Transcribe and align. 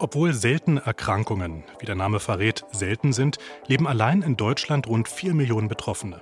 Obwohl 0.00 0.32
seltene 0.32 0.84
Erkrankungen, 0.84 1.64
wie 1.80 1.86
der 1.86 1.96
Name 1.96 2.20
verrät, 2.20 2.64
selten 2.70 3.12
sind, 3.12 3.38
leben 3.66 3.88
allein 3.88 4.22
in 4.22 4.36
Deutschland 4.36 4.86
rund 4.86 5.08
4 5.08 5.34
Millionen 5.34 5.68
Betroffene. 5.68 6.20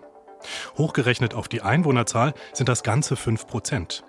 Hochgerechnet 0.79 1.35
auf 1.35 1.49
die 1.49 1.61
Einwohnerzahl 1.61 2.33
sind 2.54 2.69
das 2.69 2.83
ganze 2.83 3.17
5 3.17 3.47
Prozent. 3.47 4.04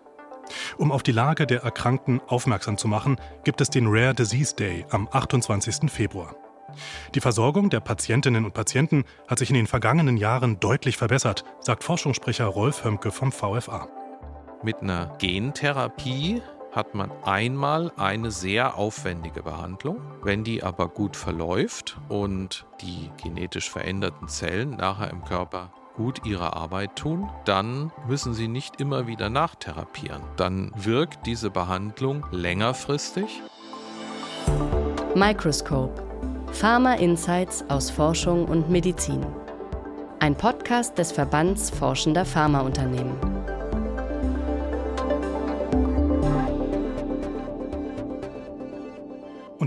Um 0.77 0.93
auf 0.93 1.03
die 1.03 1.11
Lage 1.11 1.45
der 1.45 1.63
Erkrankten 1.63 2.21
aufmerksam 2.27 2.77
zu 2.77 2.87
machen, 2.87 3.17
gibt 3.43 3.59
es 3.59 3.69
den 3.69 3.87
Rare 3.87 4.13
Disease 4.13 4.55
Day 4.55 4.85
am 4.89 5.09
28. 5.11 5.91
Februar. 5.91 6.35
Die 7.15 7.21
Versorgung 7.21 7.69
der 7.69 7.81
Patientinnen 7.81 8.45
und 8.45 8.53
Patienten 8.53 9.03
hat 9.27 9.39
sich 9.39 9.49
in 9.49 9.55
den 9.55 9.67
vergangenen 9.67 10.15
Jahren 10.15 10.59
deutlich 10.61 10.95
verbessert, 10.95 11.43
sagt 11.59 11.83
Forschungssprecher 11.83 12.45
Rolf 12.45 12.85
Hömke 12.85 13.11
vom 13.11 13.33
VFA. 13.33 13.89
Mit 14.63 14.81
einer 14.81 15.15
Gentherapie 15.17 16.41
hat 16.77 16.93
man 16.93 17.11
einmal 17.23 17.91
eine 17.97 18.29
sehr 18.31 18.77
aufwendige 18.77 19.41
Behandlung. 19.41 19.99
Wenn 20.21 20.43
die 20.43 20.63
aber 20.63 20.87
gut 20.87 21.17
verläuft 21.17 21.97
und 22.07 22.65
die 22.81 23.09
genetisch 23.21 23.69
veränderten 23.69 24.27
Zellen 24.27 24.77
nachher 24.77 25.09
im 25.09 25.25
Körper 25.25 25.71
gut 25.95 26.25
ihre 26.25 26.55
Arbeit 26.55 26.95
tun, 26.95 27.27
dann 27.45 27.91
müssen 28.07 28.35
sie 28.35 28.47
nicht 28.47 28.79
immer 28.79 29.07
wieder 29.07 29.29
nachtherapieren. 29.29 30.21
Dann 30.35 30.71
wirkt 30.75 31.25
diese 31.25 31.49
Behandlung 31.49 32.23
längerfristig. 32.31 33.41
Microscope. 35.15 36.03
Pharma 36.51 36.93
Insights 36.93 37.65
aus 37.69 37.89
Forschung 37.89 38.45
und 38.45 38.69
Medizin. 38.69 39.25
Ein 40.19 40.35
Podcast 40.35 40.97
des 40.99 41.11
Verbands 41.11 41.71
Forschender 41.71 42.23
Pharmaunternehmen. 42.23 43.36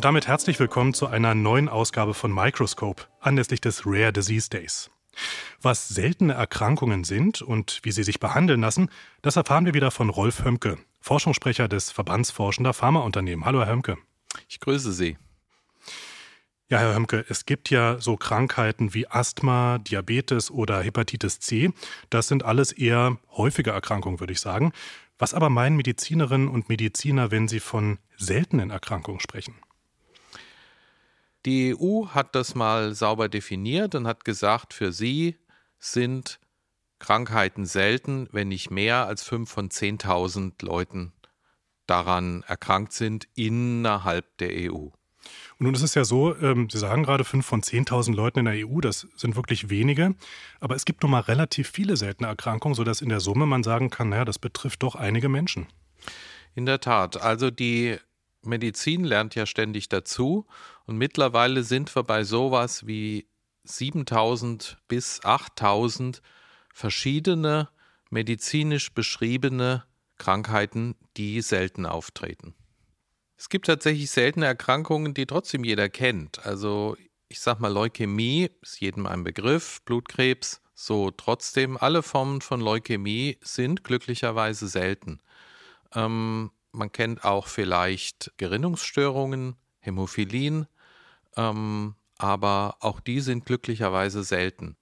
Und 0.01 0.07
damit 0.07 0.29
herzlich 0.29 0.59
willkommen 0.59 0.95
zu 0.95 1.09
einer 1.09 1.35
neuen 1.35 1.69
Ausgabe 1.69 2.15
von 2.15 2.33
Microscope 2.33 3.03
anlässlich 3.21 3.61
des 3.61 3.85
Rare 3.85 4.15
Disease 4.15 4.49
Days. 4.49 4.91
Was 5.61 5.89
seltene 5.89 6.33
Erkrankungen 6.33 7.05
sind 7.05 7.43
und 7.43 7.81
wie 7.83 7.93
sie 7.93 8.03
sich 8.03 8.19
behandeln 8.19 8.63
lassen, 8.63 8.89
das 9.21 9.37
erfahren 9.37 9.67
wir 9.67 9.75
wieder 9.75 9.91
von 9.91 10.09
Rolf 10.09 10.43
Hömke, 10.43 10.79
Forschungssprecher 11.03 11.69
des 11.69 11.91
Verbands 11.91 12.31
Forschender 12.31 12.73
Pharmaunternehmen. 12.73 13.45
Hallo, 13.45 13.61
Herr 13.61 13.73
Hömke. 13.73 13.99
Ich 14.49 14.59
grüße 14.61 14.91
Sie. 14.91 15.19
Ja, 16.71 16.79
Herr 16.79 16.95
Hömke, 16.95 17.27
es 17.29 17.45
gibt 17.45 17.69
ja 17.69 18.01
so 18.01 18.17
Krankheiten 18.17 18.95
wie 18.95 19.07
Asthma, 19.07 19.77
Diabetes 19.77 20.51
oder 20.51 20.81
Hepatitis 20.81 21.41
C. 21.41 21.75
Das 22.09 22.27
sind 22.27 22.43
alles 22.43 22.73
eher 22.73 23.19
häufige 23.33 23.73
Erkrankungen, 23.73 24.19
würde 24.19 24.33
ich 24.33 24.41
sagen. 24.41 24.73
Was 25.19 25.35
aber 25.35 25.51
meinen 25.51 25.77
Medizinerinnen 25.77 26.49
und 26.49 26.71
Mediziner, 26.71 27.31
wenn 27.31 27.49
sie 27.49 27.61
von 27.61 27.99
seltenen 28.17 28.71
Erkrankungen 28.71 29.21
sprechen? 29.21 29.57
Die 31.47 31.75
EU 31.75 32.07
hat 32.09 32.35
das 32.35 32.55
mal 32.55 32.95
sauber 32.95 33.29
definiert 33.29 33.95
und 33.95 34.07
hat 34.07 34.25
gesagt, 34.25 34.75
für 34.75 34.93
sie 34.93 35.39
sind 35.79 36.39
Krankheiten 36.99 37.65
selten, 37.65 38.29
wenn 38.31 38.49
nicht 38.49 38.71
mehr 38.71 39.07
als 39.07 39.23
fünf 39.23 39.51
von 39.51 39.71
10.000 39.71 40.65
Leuten 40.65 41.13
daran 41.87 42.43
erkrankt 42.47 42.93
sind 42.93 43.27
innerhalb 43.35 44.37
der 44.39 44.51
EU. 44.71 44.89
Und 45.59 45.67
nun 45.67 45.75
ist 45.75 45.83
es 45.83 45.95
ja 45.95 46.05
so, 46.05 46.37
ähm, 46.37 46.69
Sie 46.71 46.79
sagen 46.79 47.03
gerade 47.03 47.25
fünf 47.25 47.47
von 47.47 47.63
10.000 47.63 48.15
Leuten 48.15 48.41
in 48.41 48.45
der 48.47 48.67
EU, 48.67 48.81
das 48.81 49.09
sind 49.17 49.37
wirklich 49.37 49.69
wenige. 49.71 50.15
Aber 50.61 50.77
es 50.77 50.85
gibt 50.85 51.03
nun 51.03 51.11
mal 51.11 51.21
relativ 51.21 51.69
viele 51.69 51.97
seltene 51.97 52.29
Erkrankungen, 52.29 52.75
sodass 52.75 53.03
in 53.03 53.09
der 53.09 53.21
Summe 53.21 53.47
man 53.47 53.63
sagen 53.63 53.91
kann, 53.91 54.11
naja, 54.11 54.25
das 54.25 54.39
betrifft 54.39 54.83
doch 54.83 54.95
einige 54.95 55.29
Menschen. 55.29 55.67
In 56.55 56.67
der 56.67 56.81
Tat. 56.81 57.21
Also 57.21 57.51
die 57.51 57.99
Medizin 58.43 59.05
lernt 59.05 59.35
ja 59.35 59.45
ständig 59.45 59.89
dazu 59.89 60.47
und 60.91 60.99
mittlerweile 60.99 61.63
sind 61.63 61.95
wir 61.95 62.03
bei 62.03 62.25
sowas 62.25 62.85
wie 62.85 63.29
7000 63.63 64.77
bis 64.89 65.25
8000 65.25 66.21
verschiedene 66.75 67.69
medizinisch 68.11 68.93
beschriebene 68.93 69.85
Krankheiten, 70.19 70.97
die 71.17 71.43
selten 71.43 71.87
auftreten. 71.87 72.57
Es 73.37 73.49
gibt 73.49 73.67
tatsächlich 73.67 74.11
seltene 74.11 74.47
Erkrankungen, 74.47 75.15
die 75.15 75.27
trotzdem 75.27 75.63
jeder 75.63 75.89
kennt. 75.89 76.45
Also 76.45 76.97
ich 77.29 77.39
sag 77.39 77.61
mal 77.61 77.73
Leukämie 77.73 78.51
ist 78.61 78.81
jedem 78.81 79.07
ein 79.07 79.23
Begriff, 79.23 79.83
Blutkrebs, 79.85 80.61
so 80.75 81.13
trotzdem 81.13 81.77
alle 81.77 82.03
Formen 82.03 82.41
von 82.41 82.61
Leukämie 82.61 83.39
sind 83.43 83.85
glücklicherweise 83.85 84.67
selten. 84.67 85.21
Ähm, 85.95 86.51
man 86.73 86.91
kennt 86.91 87.25
auch 87.25 87.47
vielleicht 87.47 88.33
Gerinnungsstörungen, 88.39 89.55
Hämophilien, 89.79 90.67
ähm, 91.41 91.95
aber 92.19 92.77
auch 92.81 93.01
die 93.01 93.21
sind 93.21 93.47
glücklicherweise 93.47 94.23
selten. 94.23 94.77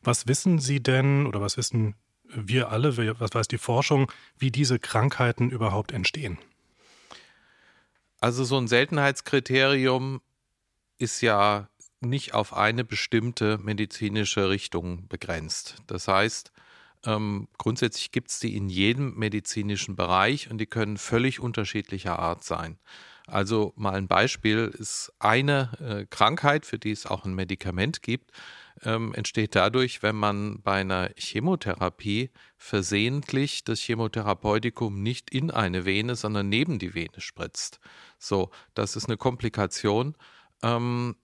Was 0.00 0.28
wissen 0.28 0.60
Sie 0.60 0.80
denn 0.80 1.26
oder 1.26 1.40
was 1.40 1.56
wissen 1.56 1.96
wir 2.24 2.70
alle, 2.70 2.96
was 3.18 3.34
weiß 3.34 3.48
die 3.48 3.58
Forschung, 3.58 4.12
wie 4.38 4.50
diese 4.50 4.78
Krankheiten 4.78 5.50
überhaupt 5.50 5.92
entstehen? 5.92 6.38
Also 8.20 8.44
so 8.44 8.56
ein 8.58 8.68
Seltenheitskriterium 8.68 10.20
ist 10.98 11.20
ja 11.20 11.68
nicht 12.00 12.34
auf 12.34 12.54
eine 12.54 12.84
bestimmte 12.84 13.58
medizinische 13.58 14.50
Richtung 14.50 15.08
begrenzt. 15.08 15.76
Das 15.86 16.06
heißt, 16.06 16.52
ähm, 17.04 17.48
grundsätzlich 17.58 18.12
gibt 18.12 18.30
es 18.30 18.38
die 18.38 18.56
in 18.56 18.68
jedem 18.68 19.16
medizinischen 19.16 19.96
Bereich 19.96 20.50
und 20.50 20.58
die 20.58 20.66
können 20.66 20.96
völlig 20.96 21.40
unterschiedlicher 21.40 22.18
Art 22.18 22.44
sein. 22.44 22.78
Also 23.30 23.72
mal 23.76 23.94
ein 23.94 24.08
Beispiel 24.08 24.74
ist 24.78 25.12
eine 25.18 25.70
äh, 25.80 26.06
Krankheit, 26.06 26.64
für 26.64 26.78
die 26.78 26.92
es 26.92 27.06
auch 27.06 27.24
ein 27.24 27.34
Medikament 27.34 28.02
gibt, 28.02 28.32
ähm, 28.84 29.12
entsteht 29.14 29.54
dadurch, 29.54 30.02
wenn 30.02 30.16
man 30.16 30.62
bei 30.62 30.80
einer 30.80 31.10
Chemotherapie 31.16 32.30
versehentlich 32.56 33.64
das 33.64 33.80
Chemotherapeutikum 33.80 35.02
nicht 35.02 35.30
in 35.30 35.50
eine 35.50 35.84
Vene, 35.84 36.16
sondern 36.16 36.48
neben 36.48 36.78
die 36.78 36.94
Vene 36.94 37.20
spritzt. 37.20 37.80
So, 38.18 38.50
das 38.74 38.96
ist 38.96 39.06
eine 39.06 39.16
Komplikation, 39.16 40.16
ähm, 40.62 41.16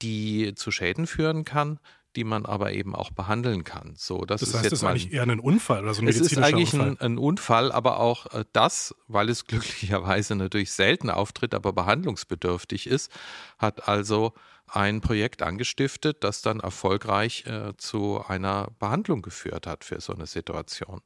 die 0.00 0.54
zu 0.54 0.70
Schäden 0.70 1.06
führen 1.06 1.44
kann, 1.44 1.80
die 2.18 2.24
man 2.24 2.46
aber 2.46 2.72
eben 2.72 2.96
auch 2.96 3.12
behandeln 3.12 3.62
kann. 3.62 3.94
So, 3.96 4.24
das, 4.24 4.40
das 4.40 4.48
ist 4.48 4.54
heißt, 4.56 4.64
jetzt 4.64 4.72
das 4.72 4.78
ist 4.80 4.88
eigentlich 4.88 5.12
eher 5.12 5.22
ein 5.22 5.38
Unfall 5.38 5.84
oder 5.84 5.94
so 5.94 6.02
ein 6.02 6.08
Es 6.08 6.18
ist 6.18 6.36
eigentlich 6.36 6.72
Unfall. 6.72 6.96
Ein, 6.98 7.00
ein, 7.00 7.18
Unfall, 7.18 7.70
aber 7.70 8.00
auch 8.00 8.26
äh, 8.34 8.44
das, 8.52 8.92
weil 9.06 9.28
es 9.28 9.44
glücklicherweise 9.46 10.34
natürlich 10.34 10.72
selten 10.72 11.10
auftritt, 11.10 11.54
aber 11.54 11.72
behandlungsbedürftig 11.72 12.88
ist, 12.88 13.12
hat 13.56 13.86
also 13.86 14.32
ein 14.66 15.00
Projekt 15.00 15.42
angestiftet, 15.42 16.24
das 16.24 16.42
dann 16.42 16.58
erfolgreich 16.58 17.46
äh, 17.46 17.76
zu 17.76 18.20
einer 18.26 18.72
Behandlung 18.80 19.22
geführt 19.22 19.68
hat 19.68 19.84
für 19.84 20.00
so 20.00 20.12
eine 20.12 20.26
Situation. 20.26 21.00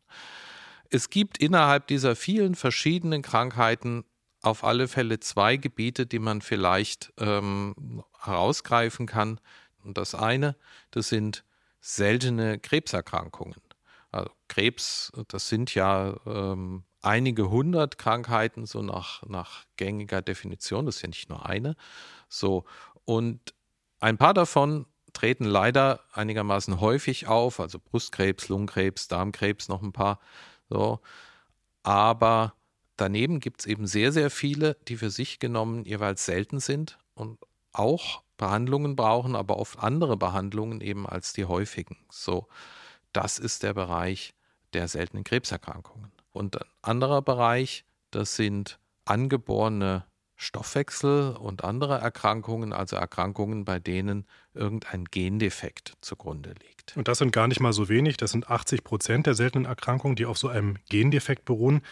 Es 0.89 1.11
gibt 1.11 1.37
innerhalb 1.37 1.89
dieser 1.89 2.17
vielen 2.17 2.55
verschiedenen 2.55 3.21
Krankheiten 3.21 4.05
auf 4.41 4.65
alle 4.65 4.89
Fälle 4.89 5.21
zwei 5.21 5.59
Gebiete, 5.59 6.07
die 6.07 6.19
man 6.19 6.41
vielleicht 6.41 7.13
ähm, 7.19 8.03
herausgreifen 8.19 9.07
kann, 9.07 9.41
und 9.85 9.99
das 9.99 10.15
eine, 10.15 10.57
das 10.91 11.09
sind 11.09 11.45
seltene 11.81 12.59
Krebserkrankungen. 12.59 13.61
Also 14.11 14.31
Krebs, 14.49 15.13
das 15.29 15.49
sind 15.49 15.75
ja 15.75 16.17
ähm, 16.27 16.85
einige 17.01 17.51
hundert 17.51 17.99
Krankheiten, 17.99 18.67
so 18.67 18.83
nach, 18.83 19.23
nach 19.25 19.65
gängiger 19.77 20.23
Definition, 20.23 20.87
das 20.87 20.97
ist 20.97 21.03
ja 21.03 21.09
nicht 21.09 21.29
nur 21.29 21.47
eine. 21.47 21.77
So, 22.29 22.65
und 23.05 23.55
ein 24.01 24.19
paar 24.19 24.35
davon 24.35 24.87
treten 25.13 25.45
leider 25.45 26.01
einigermaßen 26.13 26.81
häufig 26.81 27.27
auf, 27.27 27.61
also 27.61 27.79
Brustkrebs, 27.79 28.49
Lungenkrebs, 28.49 29.09
Darmkrebs, 29.09 29.69
noch 29.69 29.83
ein 29.83 29.93
paar. 29.93 30.21
So. 30.69 31.01
Aber 31.83 32.55
daneben 32.97 33.41
gibt 33.41 33.61
es 33.61 33.67
eben 33.67 33.87
sehr, 33.87 34.13
sehr 34.13 34.31
viele, 34.31 34.77
die 34.89 34.97
für 34.97 35.11
sich 35.11 35.39
genommen 35.39 35.85
jeweils 35.85 36.25
selten 36.25 36.61
sind 36.61 36.99
und 37.15 37.39
auch 37.73 38.23
Behandlungen 38.37 38.97
brauchen, 38.97 39.37
aber 39.37 39.59
oft 39.59 39.79
andere 39.79 40.17
Behandlungen 40.17 40.81
eben 40.81 41.07
als 41.07 41.33
die 41.33 41.45
häufigen. 41.45 41.97
So, 42.11 42.49
das 43.13 43.39
ist 43.39 43.63
der 43.63 43.75
Bereich 43.75 44.35
der 44.73 44.89
seltenen 44.89 45.25
Krebserkrankungen. 45.25 46.11
Und 46.33 46.61
ein 46.61 46.69
anderer 46.81 47.23
Bereich, 47.23 47.85
das 48.11 48.37
sind 48.37 48.79
angeborene 49.05 50.05
Stoffwechsel 50.37 51.37
und 51.37 51.63
andere 51.63 51.99
Erkrankungen, 51.99 52.73
also 52.73 52.97
Erkrankungen, 52.97 53.65
bei 53.65 53.79
denen 53.79 54.27
irgendein 54.55 55.05
Gendefekt 55.05 55.95
zugrunde 56.01 56.55
liegt. 56.67 56.97
Und 56.97 57.07
das 57.07 57.19
sind 57.19 57.33
gar 57.33 57.47
nicht 57.47 57.61
mal 57.61 57.73
so 57.73 57.89
wenig, 57.89 58.17
das 58.17 58.33
sind 58.33 58.51
80 58.51 58.83
Prozent 58.83 59.27
der 59.27 59.35
seltenen 59.35 59.67
Erkrankungen, 59.67 60.17
die 60.17 60.27
auf 60.27 60.39
so 60.39 60.49
einem 60.49 60.79
Gendefekt 60.89 61.45
beruhen. 61.45 61.83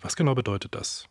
Was 0.00 0.16
genau 0.16 0.34
bedeutet 0.34 0.74
das? 0.74 1.08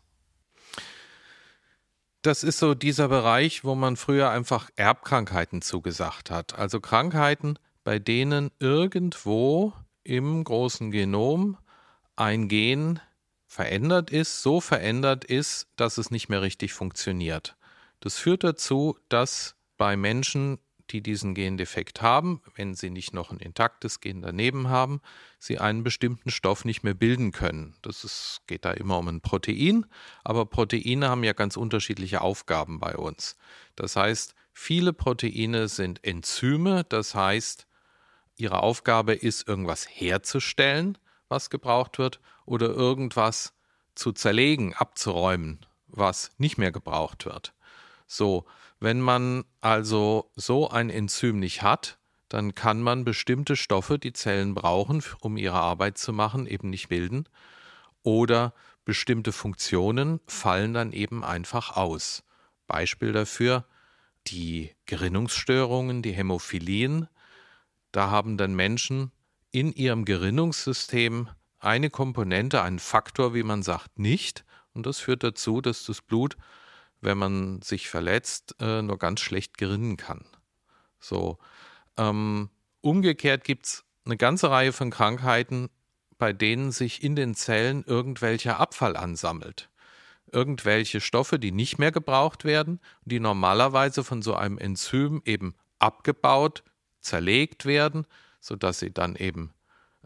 Das 2.26 2.42
ist 2.42 2.58
so 2.58 2.74
dieser 2.74 3.08
Bereich, 3.08 3.64
wo 3.64 3.76
man 3.76 3.96
früher 3.96 4.30
einfach 4.30 4.68
Erbkrankheiten 4.74 5.62
zugesagt 5.62 6.30
hat. 6.30 6.58
Also 6.58 6.80
Krankheiten, 6.80 7.56
bei 7.84 8.00
denen 8.00 8.50
irgendwo 8.58 9.72
im 10.02 10.42
großen 10.42 10.90
Genom 10.90 11.56
ein 12.16 12.48
Gen 12.48 13.00
verändert 13.46 14.10
ist, 14.10 14.42
so 14.42 14.60
verändert 14.60 15.24
ist, 15.24 15.68
dass 15.76 15.98
es 15.98 16.10
nicht 16.10 16.28
mehr 16.28 16.42
richtig 16.42 16.72
funktioniert. 16.72 17.56
Das 18.00 18.18
führt 18.18 18.42
dazu, 18.42 18.98
dass 19.08 19.54
bei 19.76 19.96
Menschen, 19.96 20.58
die 20.90 21.00
diesen 21.00 21.34
Gendefekt 21.34 22.02
haben, 22.02 22.40
wenn 22.54 22.74
sie 22.74 22.90
nicht 22.90 23.12
noch 23.12 23.30
ein 23.30 23.38
intaktes 23.38 24.00
Gen 24.00 24.22
daneben 24.22 24.68
haben, 24.68 25.00
sie 25.38 25.58
einen 25.58 25.82
bestimmten 25.82 26.30
Stoff 26.30 26.64
nicht 26.64 26.82
mehr 26.82 26.94
bilden 26.94 27.32
können. 27.32 27.74
Das 27.82 28.04
ist, 28.04 28.42
geht 28.46 28.64
da 28.64 28.72
immer 28.72 28.98
um 28.98 29.08
ein 29.08 29.20
Protein, 29.20 29.86
aber 30.24 30.46
Proteine 30.46 31.08
haben 31.08 31.24
ja 31.24 31.32
ganz 31.32 31.56
unterschiedliche 31.56 32.20
Aufgaben 32.20 32.78
bei 32.80 32.96
uns. 32.96 33.36
Das 33.74 33.96
heißt, 33.96 34.34
viele 34.52 34.92
Proteine 34.92 35.68
sind 35.68 36.04
Enzyme, 36.04 36.84
das 36.84 37.14
heißt, 37.14 37.66
ihre 38.36 38.62
Aufgabe 38.62 39.14
ist, 39.14 39.48
irgendwas 39.48 39.86
herzustellen, 39.88 40.98
was 41.28 41.50
gebraucht 41.50 41.98
wird, 41.98 42.20
oder 42.44 42.68
irgendwas 42.68 43.54
zu 43.94 44.12
zerlegen, 44.12 44.74
abzuräumen, 44.74 45.66
was 45.88 46.30
nicht 46.38 46.58
mehr 46.58 46.70
gebraucht 46.70 47.24
wird. 47.26 47.54
So, 48.06 48.46
wenn 48.80 49.00
man 49.00 49.44
also 49.60 50.30
so 50.34 50.68
ein 50.68 50.90
Enzym 50.90 51.38
nicht 51.38 51.62
hat, 51.62 51.98
dann 52.28 52.54
kann 52.54 52.82
man 52.82 53.04
bestimmte 53.04 53.56
Stoffe, 53.56 53.98
die 53.98 54.12
Zellen 54.12 54.54
brauchen, 54.54 55.02
um 55.20 55.36
ihre 55.36 55.58
Arbeit 55.58 55.98
zu 55.98 56.12
machen, 56.12 56.46
eben 56.46 56.70
nicht 56.70 56.88
bilden. 56.88 57.28
Oder 58.02 58.52
bestimmte 58.84 59.32
Funktionen 59.32 60.20
fallen 60.26 60.74
dann 60.74 60.92
eben 60.92 61.24
einfach 61.24 61.76
aus. 61.76 62.24
Beispiel 62.66 63.12
dafür 63.12 63.64
die 64.26 64.74
Gerinnungsstörungen, 64.86 66.02
die 66.02 66.12
Hämophilien. 66.12 67.08
Da 67.92 68.10
haben 68.10 68.36
dann 68.36 68.54
Menschen 68.54 69.12
in 69.52 69.72
ihrem 69.72 70.04
Gerinnungssystem 70.04 71.28
eine 71.58 71.90
Komponente, 71.90 72.62
einen 72.62 72.78
Faktor, 72.78 73.34
wie 73.34 73.42
man 73.42 73.62
sagt, 73.62 73.98
nicht. 73.98 74.44
Und 74.74 74.86
das 74.86 74.98
führt 74.98 75.22
dazu, 75.22 75.60
dass 75.60 75.84
das 75.84 76.02
Blut 76.02 76.36
wenn 77.00 77.18
man 77.18 77.62
sich 77.62 77.88
verletzt, 77.88 78.54
äh, 78.60 78.82
nur 78.82 78.98
ganz 78.98 79.20
schlecht 79.20 79.58
gerinnen 79.58 79.96
kann. 79.96 80.24
So. 80.98 81.38
Ähm, 81.96 82.50
umgekehrt 82.80 83.44
gibt 83.44 83.66
es 83.66 83.84
eine 84.04 84.16
ganze 84.16 84.50
Reihe 84.50 84.72
von 84.72 84.90
Krankheiten, 84.90 85.68
bei 86.18 86.32
denen 86.32 86.72
sich 86.72 87.02
in 87.02 87.16
den 87.16 87.34
Zellen 87.34 87.84
irgendwelcher 87.84 88.58
Abfall 88.58 88.96
ansammelt. 88.96 89.68
Irgendwelche 90.32 91.00
Stoffe, 91.00 91.38
die 91.38 91.52
nicht 91.52 91.78
mehr 91.78 91.92
gebraucht 91.92 92.44
werden, 92.44 92.80
die 93.04 93.20
normalerweise 93.20 94.02
von 94.02 94.22
so 94.22 94.34
einem 94.34 94.58
Enzym 94.58 95.22
eben 95.24 95.54
abgebaut, 95.78 96.64
zerlegt 97.00 97.66
werden, 97.66 98.06
sodass 98.40 98.80
sie 98.80 98.92
dann 98.92 99.14
eben 99.16 99.52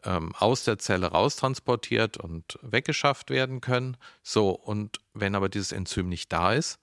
ähm, 0.05 0.35
aus 0.39 0.65
der 0.65 0.79
Zelle 0.79 1.09
raustransportiert 1.09 2.17
und 2.17 2.59
weggeschafft 2.63 3.31
werden 3.31 3.61
können. 3.61 3.97
So, 4.23 4.51
und 4.51 4.99
wenn 5.15 5.35
aber 5.35 5.49
dieses 5.49 5.73
Enzym 5.73 6.09
nicht 6.09 6.33
da 6.33 6.53
ist, 6.53 6.79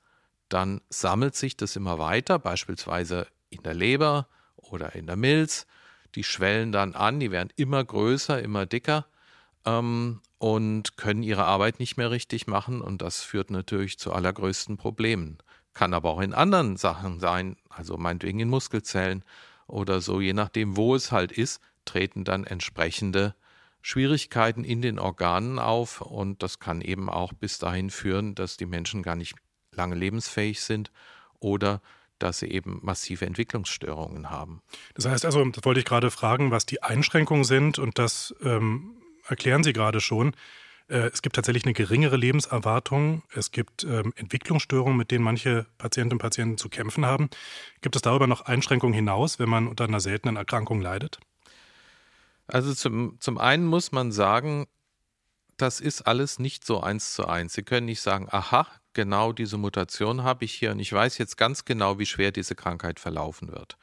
dann 0.49 0.81
sammelt 0.89 1.35
sich 1.35 1.57
das 1.57 1.75
immer 1.75 1.99
weiter, 1.99 2.39
beispielsweise 2.39 3.27
in 3.49 3.63
der 3.63 3.73
Leber 3.73 4.27
oder 4.55 4.95
in 4.95 5.07
der 5.07 5.15
Milz. 5.15 5.67
Die 6.15 6.23
schwellen 6.23 6.71
dann 6.71 6.95
an, 6.95 7.19
die 7.19 7.31
werden 7.31 7.51
immer 7.55 7.83
größer, 7.83 8.41
immer 8.41 8.65
dicker 8.65 9.05
ähm, 9.65 10.21
und 10.37 10.97
können 10.97 11.23
ihre 11.23 11.45
Arbeit 11.45 11.79
nicht 11.79 11.97
mehr 11.97 12.11
richtig 12.11 12.47
machen. 12.47 12.81
Und 12.81 13.01
das 13.01 13.21
führt 13.21 13.51
natürlich 13.51 13.99
zu 13.99 14.13
allergrößten 14.13 14.77
Problemen. 14.77 15.37
Kann 15.73 15.93
aber 15.93 16.09
auch 16.11 16.21
in 16.21 16.33
anderen 16.33 16.77
Sachen 16.77 17.19
sein, 17.19 17.57
also 17.69 17.97
meinetwegen 17.97 18.39
in 18.39 18.49
Muskelzellen 18.49 19.23
oder 19.67 20.01
so, 20.01 20.21
je 20.21 20.33
nachdem, 20.33 20.77
wo 20.77 20.95
es 20.95 21.11
halt 21.11 21.31
ist, 21.31 21.61
treten 21.88 22.24
dann 22.24 22.44
entsprechende 22.44 23.36
Schwierigkeiten 23.81 24.63
in 24.63 24.81
den 24.81 25.00
Organen 25.00 25.60
auf 25.60 26.01
und 26.01 26.44
das 26.44 26.60
kann 26.60 26.81
eben 26.81 27.10
auch 27.10 27.34
bis 27.34 27.57
dahin 27.57 27.89
führen, 27.89 28.36
dass 28.36 28.57
die 28.57 28.66
Menschen 28.66 29.01
gar 29.01 29.16
nicht 29.16 29.36
lange 29.72 29.95
lebensfähig 29.95 30.62
sind 30.62 30.92
oder 31.39 31.81
dass 32.19 32.39
sie 32.39 32.48
eben 32.48 32.80
massive 32.81 33.25
Entwicklungsstörungen 33.25 34.30
haben. 34.30 34.62
Das 34.95 35.06
heißt 35.06 35.25
also, 35.25 35.44
das 35.45 35.63
wollte 35.63 35.80
ich 35.80 35.86
gerade 35.86 36.12
fragen, 36.12 36.51
was 36.51 36.66
die 36.66 36.84
Einschränkungen 36.84 37.44
sind 37.44 37.80
und 37.80 38.00
das 38.00 38.36
ähm, 38.44 38.98
erklären 39.28 39.63
Sie 39.63 39.74
gerade 39.74 40.01
schon. 40.01 40.34
Äh, 40.89 41.10
es 41.13 41.22
gibt 41.22 41.36
tatsächlich 41.36 41.66
eine 41.66 41.74
geringere 41.74 42.18
Lebenserwartung. 42.18 43.24
Es 43.34 43.51
gibt 43.51 43.84
ähm, 43.84 44.13
Entwicklungsstörungen, 44.16 44.98
mit 44.98 45.12
denen 45.12 45.24
manche 45.24 45.68
Patientinnen 45.78 46.13
und 46.13 46.22
Patienten 46.22 46.57
zu 46.57 46.69
kämpfen 46.69 47.06
haben. 47.06 47.30
Gibt 47.81 47.95
es 47.95 48.01
darüber 48.01 48.28
noch 48.28 48.42
Einschränkungen 48.42 48.94
hinaus, 48.94 49.39
wenn 49.39 49.50
man 49.50 49.68
unter 49.68 49.84
einer 49.84 50.00
seltenen 50.00 50.38
Erkrankung 50.38 50.81
leidet? 50.81 51.19
Also 52.47 52.73
zum, 52.73 53.17
zum 53.19 53.38
einen 53.38 53.65
muss 53.65 53.91
man 53.91 54.11
sagen, 54.11 54.67
das 55.57 55.79
ist 55.79 56.03
alles 56.03 56.39
nicht 56.39 56.65
so 56.65 56.81
eins 56.81 57.13
zu 57.13 57.27
eins. 57.27 57.53
Sie 57.53 57.63
können 57.63 57.85
nicht 57.88 58.01
sagen, 58.01 58.27
aha, 58.29 58.67
genau 58.94 59.33
diese 59.33 59.57
Mutation 59.57 60.23
habe 60.23 60.45
ich 60.45 60.53
hier 60.53 60.71
und 60.71 60.79
ich 60.79 60.94
weiß 60.94 61.17
jetzt 61.17 61.38
ganz 61.38 61.65
genau, 61.65 61.99
wie 61.99 62.05
schwer 62.05 62.31
diese 62.31 62.55
Krankheit 62.55 62.99
verlaufen 62.99 63.51
wird. 63.51 63.77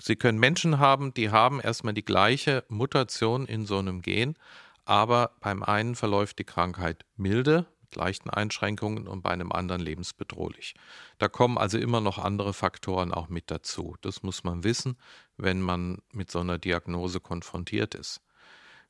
Sie 0.00 0.16
können 0.16 0.38
Menschen 0.38 0.78
haben, 0.78 1.14
die 1.14 1.30
haben 1.30 1.60
erstmal 1.60 1.94
die 1.94 2.04
gleiche 2.04 2.64
Mutation 2.68 3.46
in 3.46 3.66
so 3.66 3.78
einem 3.78 4.02
Gen, 4.02 4.36
aber 4.84 5.36
beim 5.40 5.62
einen 5.62 5.94
verläuft 5.94 6.40
die 6.40 6.44
Krankheit 6.44 7.04
milde, 7.16 7.66
leichten 7.96 8.30
Einschränkungen 8.30 9.06
und 9.06 9.22
bei 9.22 9.30
einem 9.30 9.52
anderen 9.52 9.80
lebensbedrohlich. 9.80 10.74
Da 11.18 11.28
kommen 11.28 11.58
also 11.58 11.78
immer 11.78 12.00
noch 12.00 12.18
andere 12.18 12.52
Faktoren 12.52 13.12
auch 13.12 13.28
mit 13.28 13.50
dazu. 13.50 13.96
Das 14.00 14.22
muss 14.22 14.44
man 14.44 14.64
wissen, 14.64 14.96
wenn 15.36 15.60
man 15.60 15.98
mit 16.12 16.30
so 16.30 16.40
einer 16.40 16.58
Diagnose 16.58 17.20
konfrontiert 17.20 17.94
ist. 17.94 18.20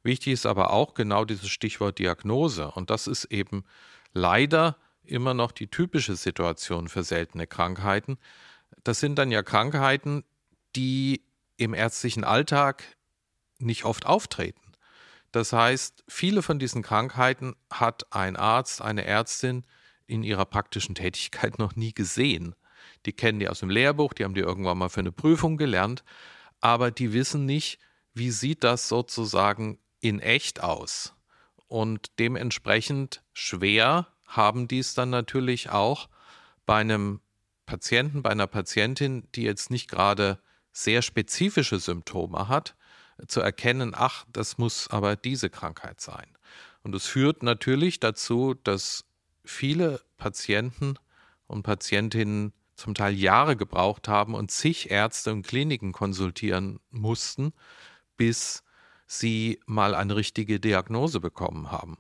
Wichtig 0.03 0.33
ist 0.33 0.47
aber 0.47 0.73
auch 0.73 0.95
genau 0.95 1.25
dieses 1.25 1.49
Stichwort 1.49 1.99
Diagnose. 1.99 2.71
Und 2.73 2.91
das 2.91 3.07
ist 3.07 3.25
eben 3.27 3.65
leider 4.13 4.77
immer 5.05 5.35
noch 5.35 5.53
die 5.53 5.69
typische 5.69 6.17
Situation 6.17 6.89
für 6.89 7.05
seltene 7.05 7.47
Krankheiten. 7.47 8.19
Das 8.85 9.01
sind 9.01 9.17
dann 9.17 9.31
ja 9.31 9.43
Krankheiten, 9.43 10.25
die 10.75 11.25
im 11.57 11.75
ärztlichen 11.75 12.25
Alltag 12.25 12.83
nicht 13.59 13.85
oft 13.85 14.07
auftreten. 14.07 14.62
Das 15.33 15.53
heißt, 15.53 16.05
viele 16.09 16.43
von 16.43 16.59
diesen 16.59 16.83
Krankheiten 16.83 17.57
hat 17.71 18.07
ein 18.13 18.37
Arzt, 18.37 18.83
eine 18.83 19.05
Ärztin 19.05 19.65
in 20.07 20.23
ihrer 20.23 20.45
praktischen 20.45 20.95
Tätigkeit 20.95 21.59
noch 21.59 21.75
nie 21.75 21.93
gesehen. 21.93 22.55
Die 23.07 23.13
kennen 23.13 23.41
die 23.41 23.49
aus 23.49 23.61
dem 23.61 23.71
Lehrbuch, 23.71 24.13
die 24.13 24.25
haben 24.25 24.35
die 24.35 24.41
irgendwann 24.41 24.79
mal 24.79 24.89
für 24.89 25.01
eine 25.01 25.13
Prüfung 25.13 25.57
gelernt, 25.57 26.05
aber 26.61 26.91
die 26.91 27.13
wissen 27.13 27.47
nicht, 27.47 27.79
wie 28.15 28.31
sieht 28.31 28.63
das 28.63 28.89
sozusagen 28.89 29.79
in 30.01 30.21
echt 30.21 30.63
aus. 30.63 31.15
Und 31.67 32.19
dementsprechend 32.19 33.23
schwer 33.33 34.09
haben 34.27 34.69
dies 34.69 34.95
dann 34.95 35.11
natürlich 35.11 35.71
auch 35.71 36.09
bei 36.67 36.77
einem 36.77 37.21
Patienten, 37.65 38.23
bei 38.23 38.31
einer 38.31 38.47
Patientin, 38.47 39.27
die 39.35 39.43
jetzt 39.43 39.71
nicht 39.71 39.89
gerade 39.89 40.39
sehr 40.73 41.03
spezifische 41.03 41.79
Symptome 41.79 42.49
hat, 42.49 42.75
zu 43.27 43.41
erkennen, 43.41 43.93
ach, 43.95 44.25
das 44.33 44.59
muss 44.59 44.89
aber 44.89 45.17
diese 45.17 45.51
Krankheit 45.51 46.01
sein. 46.01 46.27
Und 46.83 46.95
es 46.95 47.07
führt 47.07 47.43
natürlich 47.43 48.01
dazu, 48.01 48.55
dass 48.55 49.05
viele 49.45 50.01
Patienten 50.17 50.95
und 51.47 51.63
Patientinnen 51.63 52.53
zum 52.77 52.95
Teil 52.95 53.15
Jahre 53.15 53.57
gebraucht 53.57 54.09
haben 54.09 54.35
und 54.35 54.51
zig 54.51 54.91
Ärzte 54.91 55.33
und 55.33 55.47
Kliniken 55.47 55.93
konsultieren 55.93 56.81
mussten, 56.91 57.53
bis 58.17 58.65
sie 59.07 59.61
mal 59.67 59.95
eine 59.95 60.17
richtige 60.17 60.59
Diagnose 60.59 61.21
bekommen 61.21 61.71
haben. 61.71 61.99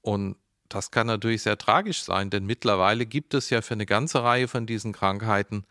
Und 0.00 0.36
das 0.68 0.90
kann 0.90 1.08
natürlich 1.08 1.42
sehr 1.42 1.58
tragisch 1.58 2.02
sein, 2.02 2.30
denn 2.30 2.46
mittlerweile 2.46 3.04
gibt 3.04 3.34
es 3.34 3.50
ja 3.50 3.60
für 3.60 3.74
eine 3.74 3.86
ganze 3.86 4.22
Reihe 4.22 4.46
von 4.46 4.66
diesen 4.66 4.92
Krankheiten 4.92 5.64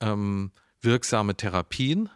ähm, 0.00 0.50
wirksame 0.82 1.36
Therapien. 1.36 2.10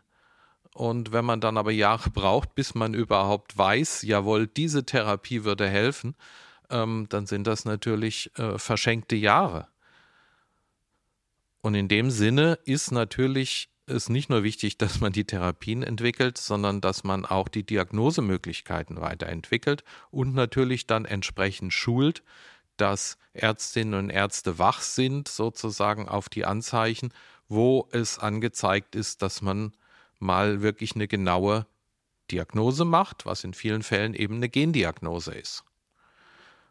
Und 0.75 1.13
wenn 1.13 1.25
man 1.25 1.41
dann 1.41 1.57
aber 1.57 1.71
Jahre 1.71 2.11
braucht, 2.11 2.57
bis 2.57 2.75
man 2.75 2.95
überhaupt 2.95 3.57
weiß, 3.57 4.03
jawohl, 4.03 4.49
diese 4.49 4.85
Therapie 4.85 5.45
würde 5.45 5.69
helfen, 5.69 6.17
ähm, 6.69 7.07
dann 7.09 7.27
sind 7.27 7.47
das 7.47 7.65
natürlich 7.65 8.31
äh, 8.37 8.59
verschenkte 8.59 9.15
Jahre. 9.15 9.69
Und 11.63 11.77
in 11.77 11.89
dem 11.89 12.11
Sinne 12.11 12.59
ist 12.65 12.91
natürlich 12.91 13.71
ist 13.87 14.09
nicht 14.09 14.31
nur 14.31 14.43
wichtig, 14.43 14.79
dass 14.79 15.01
man 15.01 15.13
die 15.13 15.27
Therapien 15.27 15.83
entwickelt, 15.83 16.39
sondern 16.39 16.81
dass 16.81 17.05
man 17.05 17.27
auch 17.27 17.49
die 17.49 17.65
Diagnosemöglichkeiten 17.65 19.01
weiterentwickelt 19.01 19.85
und 20.11 20.35
natürlich 20.35 20.87
dann 20.87 21.05
entsprechend 21.05 21.73
schult, 21.73 22.23
dass 22.79 23.19
Ärztinnen 23.35 23.95
und 23.95 24.11
Ärzte 24.11 24.59
wach 24.59 24.81
sind 24.81 25.29
sozusagen 25.29 26.09
auf 26.09 26.29
die 26.29 26.47
Anzeichen, 26.47 27.13
wo 27.49 27.87
es 27.93 28.19
angezeigt 28.19 28.95
ist, 28.95 29.21
dass 29.23 29.43
man 29.43 29.75
mal 30.25 30.63
wirklich 30.63 30.97
eine 30.97 31.07
genaue 31.07 31.67
Diagnose 32.31 32.85
macht, 32.85 33.27
was 33.27 33.45
in 33.45 33.55
vielen 33.55 33.83
Fällen 33.83 34.15
eben 34.15 34.37
eine 34.37 34.49
Gendiagnose 34.49 35.35
ist. 35.35 35.65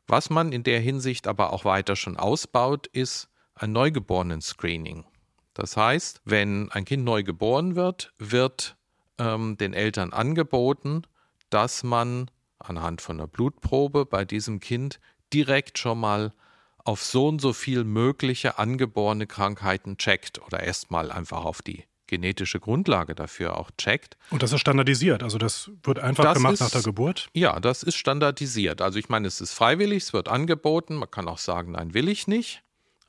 Was 0.08 0.30
man 0.30 0.52
in 0.52 0.64
der 0.64 0.80
Hinsicht 0.80 1.28
aber 1.28 1.54
auch 1.54 1.64
weiter 1.64 1.96
schon 1.96 2.18
ausbaut, 2.18 2.88
ist 2.88 3.30
ein 3.56 3.72
Neugeborenen-Screening. 3.72 5.06
Das 5.54 5.78
heißt, 5.78 6.22
wenn 6.26 6.72
ein 6.72 6.86
Kind 6.86 7.06
neu 7.06 7.24
geboren 7.24 7.76
wird, 7.76 8.12
wird 8.18 8.76
ähm, 9.20 9.56
den 9.58 9.74
Eltern 9.74 10.12
angeboten, 10.12 11.04
dass 11.50 11.84
man 11.84 12.30
anhand 12.60 13.02
von 13.02 13.20
einer 13.20 13.28
Blutprobe 13.28 14.06
bei 14.06 14.26
diesem 14.26 14.60
Kind 14.60 15.00
direkt 15.32 15.78
schon 15.78 16.00
mal 16.00 16.34
auf 16.80 17.04
so 17.04 17.28
und 17.28 17.40
so 17.40 17.54
viel 17.54 17.84
mögliche 17.84 18.58
angeborene 18.58 19.28
Krankheiten 19.28 19.98
checkt 19.98 20.42
oder 20.42 20.62
erstmal 20.62 21.12
einfach 21.12 21.46
auf 21.46 21.62
die 21.62 21.86
genetische 22.14 22.60
Grundlage 22.60 23.16
dafür 23.16 23.58
auch 23.58 23.72
checkt. 23.76 24.18
Und 24.30 24.44
das 24.44 24.54
ist 24.54 24.60
standardisiert, 24.60 25.24
also 25.24 25.40
das 25.40 25.72
wird 25.82 25.98
einfach 25.98 26.24
das 26.24 26.36
gemacht 26.36 26.54
ist, 26.54 26.60
nach 26.60 26.70
der 26.70 26.84
Geburt? 26.84 27.30
Ja, 27.34 27.60
das 27.60 27.82
ist 27.82 27.96
standardisiert. 27.96 28.82
Also 28.82 29.00
ich 29.00 29.10
meine, 29.10 29.28
es 29.28 29.42
ist 29.42 29.54
freiwillig, 29.54 30.04
es 30.04 30.14
wird 30.14 30.28
angeboten, 30.28 30.96
man 30.96 31.10
kann 31.10 31.28
auch 31.28 31.40
sagen, 31.40 31.72
nein, 31.72 31.96
will 31.96 32.08
ich 32.08 32.28
nicht. 32.28 32.62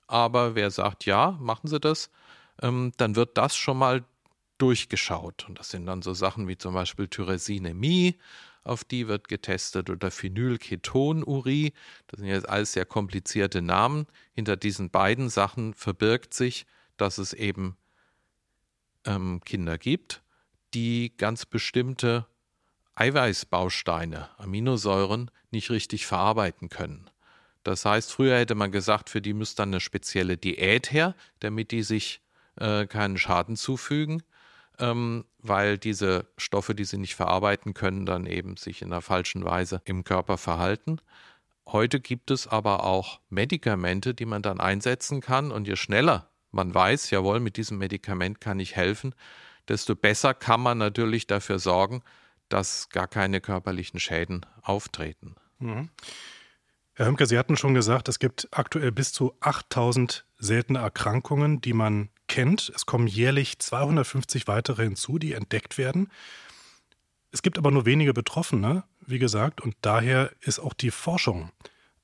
Aber 0.07 0.55
wer 0.55 0.71
sagt, 0.71 1.05
ja, 1.05 1.37
machen 1.39 1.69
Sie 1.69 1.79
das, 1.79 2.11
ähm, 2.63 2.93
dann 2.97 3.15
wird 3.15 3.37
das 3.37 3.57
schon 3.57 3.77
mal 3.77 4.05
durchgeschaut. 4.57 5.45
Und 5.49 5.59
das 5.59 5.69
sind 5.69 5.85
dann 5.85 6.01
so 6.01 6.15
Sachen 6.15 6.49
wie 6.49 6.57
zum 6.57 6.73
Beispiel 6.73 7.09
Tyresinemie, 7.09 8.17
auf 8.63 8.85
die 8.85 9.09
wird 9.09 9.29
getestet, 9.29 9.91
oder 9.91 10.11
Phenylketonurie. 10.11 11.75
Das 12.07 12.21
sind 12.21 12.29
jetzt 12.29 12.49
alles 12.49 12.73
sehr 12.73 12.87
komplizierte 12.87 13.61
Namen. 13.61 14.07
Hinter 14.33 14.57
diesen 14.57 14.89
beiden 14.89 15.29
Sachen 15.29 15.75
verbirgt 15.75 16.33
sich, 16.33 16.65
dass 16.97 17.19
es 17.19 17.35
eben 17.35 17.77
ähm, 19.05 19.41
Kinder 19.45 19.79
gibt, 19.79 20.23
die 20.75 21.17
ganz 21.17 21.47
bestimmte 21.47 22.27
Eiweißbausteine, 22.97 24.31
Aminosäuren, 24.39 25.31
nicht 25.51 25.71
richtig 25.71 26.07
verarbeiten 26.07 26.69
können. 26.69 27.11
Das 27.63 27.85
heißt, 27.85 28.13
früher 28.13 28.39
hätte 28.39 28.55
man 28.55 28.73
gesagt, 28.73 29.09
für 29.09 29.23
die 29.23 29.33
müsste 29.33 29.57
dann 29.57 29.71
eine 29.71 29.81
spezielle 29.81 30.37
Diät 30.37 30.93
her, 30.93 31.15
damit 31.41 31.71
die 31.71 31.83
sich 31.83 32.21
äh, 32.57 32.87
keinen 32.87 33.19
Schaden 33.19 33.57
zufügen 33.57 34.23
ähm, 34.79 35.25
weil 35.39 35.79
diese 35.79 36.27
Stoffe, 36.37 36.75
die 36.75 36.85
sie 36.85 36.99
nicht 36.99 37.15
verarbeiten 37.15 37.75
können, 37.75 38.07
dann 38.07 38.27
eben 38.27 38.57
sich 38.57 38.83
in 38.83 38.93
einer 38.93 39.03
falschen 39.03 39.45
Weise 39.45 39.81
im 39.85 40.05
Körper 40.05 40.39
verhalten. 40.39 40.99
Heute 41.67 42.01
gibt 42.01 42.31
es 42.31 42.47
aber 42.47 42.85
auch 42.85 43.21
Medikamente, 43.31 44.15
die 44.15 44.27
man 44.27 44.43
dann 44.43 44.61
einsetzen 44.61 45.21
kann 45.21 45.51
und 45.51 45.67
je 45.67 45.77
schneller 45.77 46.31
man 46.55 46.75
weiß, 46.75 47.11
jawohl, 47.11 47.41
mit 47.41 47.57
diesem 47.57 47.79
Medikament 47.79 48.41
kann 48.41 48.61
ich 48.61 48.77
helfen, 48.77 49.15
desto 49.69 49.95
besser 49.95 50.35
kann 50.35 50.61
man 50.61 50.79
natürlich 50.79 51.27
dafür 51.27 51.59
sorgen, 51.59 52.03
dass 52.49 52.89
gar 52.91 53.09
keine 53.09 53.41
körperlichen 53.41 54.01
Schäden 54.01 54.47
auftreten. 54.63 55.35
Mhm. 55.59 55.91
Herr 56.95 57.07
Hömke, 57.07 57.27
Sie 57.27 57.39
hatten 57.39 57.57
schon 57.57 57.75
gesagt, 57.75 58.09
es 58.09 58.21
gibt 58.21 58.49
aktuell 58.53 58.93
bis 58.93 59.13
zu 59.13 59.35
8000 59.41 60.25
seltene 60.39 60.79
Erkrankungen, 60.79 61.61
die 61.61 61.73
man 61.73 62.09
kennt. 62.29 62.71
Es 62.75 62.87
kommen 62.87 63.09
jährlich 63.09 63.59
250 63.59 64.47
weitere 64.47 64.85
hinzu, 64.85 65.19
die 65.19 65.33
entdeckt 65.33 65.77
werden. 65.77 66.09
Es 67.33 67.43
gibt 67.43 67.59
aber 67.59 67.73
nur 67.73 67.85
wenige 67.85 68.15
Betroffene, 68.15 68.85
wie 69.01 69.19
gesagt, 69.19 69.61
und 69.61 69.75
daher 69.81 70.31
ist 70.41 70.61
auch 70.61 70.73
die 70.73 70.93
Forschung 70.93 71.51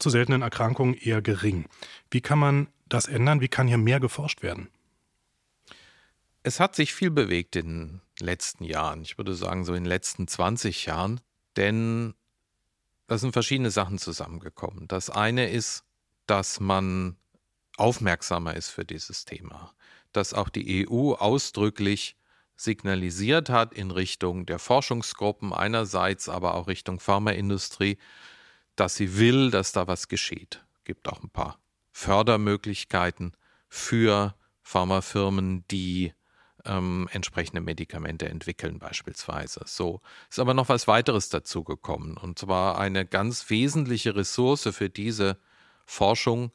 zu 0.00 0.10
seltenen 0.10 0.42
Erkrankungen 0.42 0.94
eher 0.94 1.22
gering. 1.22 1.66
Wie 2.10 2.20
kann 2.20 2.40
man 2.40 2.66
das 2.92 3.06
ändern? 3.06 3.40
Wie 3.40 3.48
kann 3.48 3.68
hier 3.68 3.78
mehr 3.78 4.00
geforscht 4.00 4.42
werden? 4.42 4.68
Es 6.42 6.60
hat 6.60 6.74
sich 6.74 6.94
viel 6.94 7.10
bewegt 7.10 7.56
in 7.56 7.66
den 7.66 8.00
letzten 8.26 8.64
Jahren. 8.64 9.02
Ich 9.02 9.18
würde 9.18 9.34
sagen, 9.34 9.64
so 9.64 9.74
in 9.74 9.84
den 9.84 9.88
letzten 9.88 10.28
20 10.28 10.86
Jahren. 10.86 11.20
Denn 11.56 12.14
da 13.08 13.18
sind 13.18 13.32
verschiedene 13.32 13.70
Sachen 13.70 13.98
zusammengekommen. 13.98 14.88
Das 14.88 15.10
eine 15.10 15.50
ist, 15.50 15.84
dass 16.26 16.60
man 16.60 17.16
aufmerksamer 17.76 18.54
ist 18.54 18.70
für 18.70 18.84
dieses 18.84 19.24
Thema 19.24 19.74
dass 20.12 20.34
auch 20.34 20.48
die 20.48 20.88
EU 20.88 21.12
ausdrücklich 21.12 22.16
signalisiert 22.56 23.48
hat 23.48 23.72
in 23.72 23.90
Richtung 23.90 24.44
der 24.46 24.58
Forschungsgruppen 24.58 25.52
einerseits, 25.52 26.28
aber 26.28 26.54
auch 26.54 26.66
Richtung 26.66 27.00
Pharmaindustrie, 27.00 27.96
dass 28.76 28.96
sie 28.96 29.16
will, 29.16 29.50
dass 29.50 29.72
da 29.72 29.86
was 29.86 30.08
geschieht. 30.08 30.64
Es 30.74 30.84
gibt 30.84 31.08
auch 31.08 31.22
ein 31.22 31.30
paar 31.30 31.58
Fördermöglichkeiten 31.92 33.32
für 33.68 34.34
Pharmafirmen, 34.62 35.64
die 35.70 36.12
ähm, 36.64 37.08
entsprechende 37.12 37.60
Medikamente 37.60 38.28
entwickeln 38.28 38.78
beispielsweise. 38.78 39.62
So 39.66 40.00
ist 40.28 40.38
aber 40.38 40.54
noch 40.54 40.68
was 40.68 40.86
weiteres 40.88 41.28
dazu 41.28 41.64
gekommen 41.64 42.16
und 42.16 42.38
zwar 42.38 42.78
eine 42.78 43.06
ganz 43.06 43.50
wesentliche 43.50 44.14
Ressource 44.14 44.68
für 44.72 44.90
diese 44.90 45.38
Forschung 45.86 46.52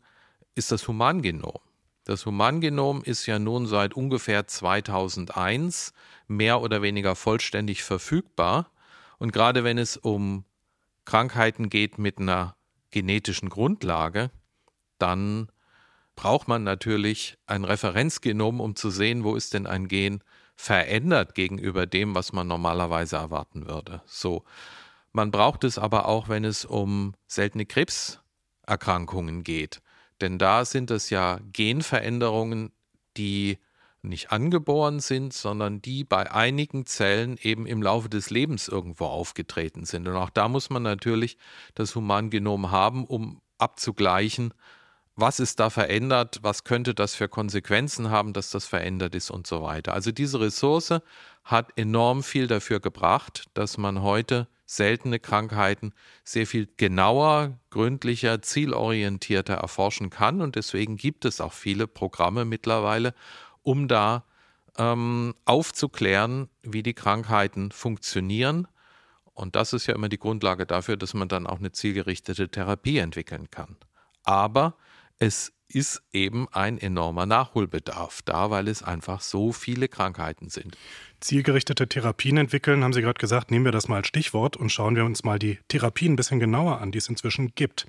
ist 0.55 0.71
das 0.71 0.87
Humangenom. 0.87 1.59
Das 2.05 2.25
Humangenom 2.25 3.03
ist 3.03 3.25
ja 3.25 3.39
nun 3.39 3.65
seit 3.65 3.95
ungefähr 3.95 4.47
2001 4.47 5.91
mehr 6.27 6.61
oder 6.61 6.81
weniger 6.81 7.15
vollständig 7.15 7.83
verfügbar. 7.83 8.71
Und 9.17 9.33
gerade 9.33 9.63
wenn 9.63 9.79
es 9.79 9.97
um 9.97 10.45
Krankheiten 11.03 11.69
geht 11.69 11.97
mit 11.97 12.19
einer 12.19 12.55
genetischen 12.91 13.49
Grundlage, 13.49 14.29
dann 14.97 15.49
braucht 16.15 16.47
man 16.47 16.63
natürlich 16.63 17.37
ein 17.45 17.65
Referenzgenom, 17.65 18.61
um 18.61 18.75
zu 18.75 18.89
sehen, 18.89 19.23
wo 19.23 19.35
ist 19.35 19.53
denn 19.53 19.67
ein 19.67 19.87
Gen 19.87 20.23
verändert 20.55 21.35
gegenüber 21.35 21.85
dem, 21.85 22.15
was 22.15 22.31
man 22.31 22.47
normalerweise 22.47 23.17
erwarten 23.17 23.67
würde. 23.67 24.01
So. 24.05 24.43
Man 25.11 25.31
braucht 25.31 25.63
es 25.63 25.77
aber 25.77 26.07
auch, 26.07 26.27
wenn 26.27 26.43
es 26.43 26.65
um 26.65 27.13
seltene 27.27 27.65
Krebserkrankungen 27.65 29.43
geht. 29.43 29.81
Denn 30.21 30.37
da 30.37 30.65
sind 30.65 30.91
es 30.91 31.09
ja 31.09 31.39
Genveränderungen, 31.51 32.71
die 33.17 33.57
nicht 34.01 34.31
angeboren 34.31 34.99
sind, 34.99 35.33
sondern 35.33 35.81
die 35.81 36.03
bei 36.03 36.31
einigen 36.31 36.85
Zellen 36.85 37.37
eben 37.41 37.65
im 37.65 37.81
Laufe 37.81 38.09
des 38.09 38.29
Lebens 38.29 38.67
irgendwo 38.67 39.05
aufgetreten 39.05 39.85
sind. 39.85 40.07
Und 40.07 40.15
auch 40.15 40.29
da 40.29 40.47
muss 40.47 40.69
man 40.69 40.83
natürlich 40.83 41.37
das 41.73 41.95
Humangenom 41.95 42.71
haben, 42.71 43.05
um 43.05 43.41
abzugleichen, 43.57 44.53
was 45.15 45.39
ist 45.39 45.59
da 45.59 45.69
verändert, 45.69 46.39
was 46.41 46.63
könnte 46.63 46.93
das 46.93 47.15
für 47.15 47.29
Konsequenzen 47.29 48.09
haben, 48.09 48.33
dass 48.33 48.49
das 48.49 48.65
verändert 48.65 49.15
ist 49.15 49.31
und 49.31 49.47
so 49.47 49.61
weiter. 49.61 49.93
Also 49.93 50.11
diese 50.11 50.39
Ressource 50.39 50.99
hat 51.43 51.77
enorm 51.77 52.23
viel 52.23 52.47
dafür 52.47 52.79
gebracht, 52.79 53.45
dass 53.53 53.77
man 53.77 54.01
heute 54.01 54.47
seltene 54.65 55.19
Krankheiten 55.19 55.93
sehr 56.23 56.47
viel 56.47 56.67
genauer, 56.77 57.57
gründlicher, 57.69 58.41
zielorientierter 58.41 59.53
erforschen 59.53 60.09
kann. 60.09 60.41
Und 60.41 60.55
deswegen 60.55 60.97
gibt 60.97 61.23
es 61.23 61.39
auch 61.39 61.53
viele 61.53 61.87
Programme 61.87 62.45
mittlerweile, 62.45 63.13
um 63.61 63.87
da 63.87 64.25
ähm, 64.77 65.35
aufzuklären, 65.45 66.49
wie 66.63 66.83
die 66.83 66.93
Krankheiten 66.93 67.71
funktionieren. 67.71 68.67
Und 69.33 69.55
das 69.55 69.73
ist 69.73 69.85
ja 69.85 69.93
immer 69.93 70.09
die 70.09 70.19
Grundlage 70.19 70.65
dafür, 70.65 70.97
dass 70.97 71.13
man 71.13 71.27
dann 71.27 71.47
auch 71.47 71.59
eine 71.59 71.71
zielgerichtete 71.71 72.49
Therapie 72.49 72.97
entwickeln 72.97 73.49
kann. 73.51 73.77
Aber 74.23 74.75
es 75.19 75.53
ist 75.67 76.03
eben 76.13 76.47
ein 76.51 76.77
enormer 76.77 77.25
Nachholbedarf 77.25 78.21
da, 78.23 78.49
weil 78.51 78.67
es 78.67 78.83
einfach 78.83 79.21
so 79.21 79.51
viele 79.51 79.87
Krankheiten 79.87 80.49
sind. 80.49 80.77
Zielgerichtete 81.19 81.87
Therapien 81.87 82.37
entwickeln, 82.37 82.83
haben 82.83 82.93
Sie 82.93 83.01
gerade 83.01 83.19
gesagt, 83.19 83.51
nehmen 83.51 83.65
wir 83.65 83.71
das 83.71 83.87
mal 83.87 83.97
als 83.97 84.07
Stichwort 84.07 84.57
und 84.57 84.71
schauen 84.71 84.95
wir 84.95 85.05
uns 85.05 85.23
mal 85.23 85.39
die 85.39 85.59
Therapien 85.67 86.13
ein 86.13 86.15
bisschen 86.15 86.39
genauer 86.39 86.81
an, 86.81 86.91
die 86.91 86.99
es 86.99 87.09
inzwischen 87.09 87.53
gibt. 87.55 87.87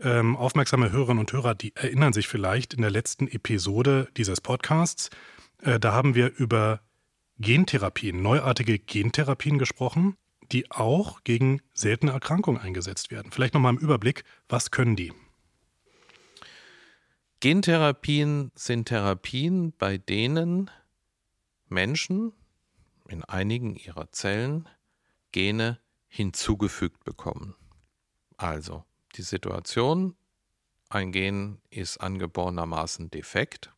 Ähm, 0.00 0.36
aufmerksame 0.36 0.92
Hörerinnen 0.92 1.20
und 1.20 1.32
Hörer, 1.32 1.54
die 1.54 1.74
erinnern 1.76 2.12
sich 2.12 2.28
vielleicht 2.28 2.74
in 2.74 2.82
der 2.82 2.90
letzten 2.90 3.28
Episode 3.28 4.08
dieses 4.16 4.40
Podcasts, 4.40 5.10
äh, 5.62 5.80
da 5.80 5.92
haben 5.92 6.14
wir 6.14 6.32
über 6.36 6.80
Gentherapien, 7.38 8.22
neuartige 8.22 8.78
Gentherapien 8.78 9.58
gesprochen, 9.58 10.16
die 10.52 10.70
auch 10.70 11.24
gegen 11.24 11.60
seltene 11.72 12.12
Erkrankungen 12.12 12.60
eingesetzt 12.60 13.10
werden. 13.10 13.32
Vielleicht 13.32 13.54
nochmal 13.54 13.74
im 13.74 13.80
Überblick, 13.80 14.24
was 14.48 14.70
können 14.70 14.94
die? 14.94 15.12
Gentherapien 17.44 18.52
sind 18.54 18.88
Therapien, 18.88 19.74
bei 19.76 19.98
denen 19.98 20.70
Menschen 21.68 22.32
in 23.06 23.22
einigen 23.22 23.76
ihrer 23.76 24.10
Zellen 24.12 24.66
Gene 25.30 25.78
hinzugefügt 26.08 27.04
bekommen. 27.04 27.54
Also 28.38 28.86
die 29.16 29.22
Situation, 29.22 30.16
ein 30.88 31.12
Gen 31.12 31.60
ist 31.68 31.98
angeborenermaßen 31.98 33.10
defekt, 33.10 33.70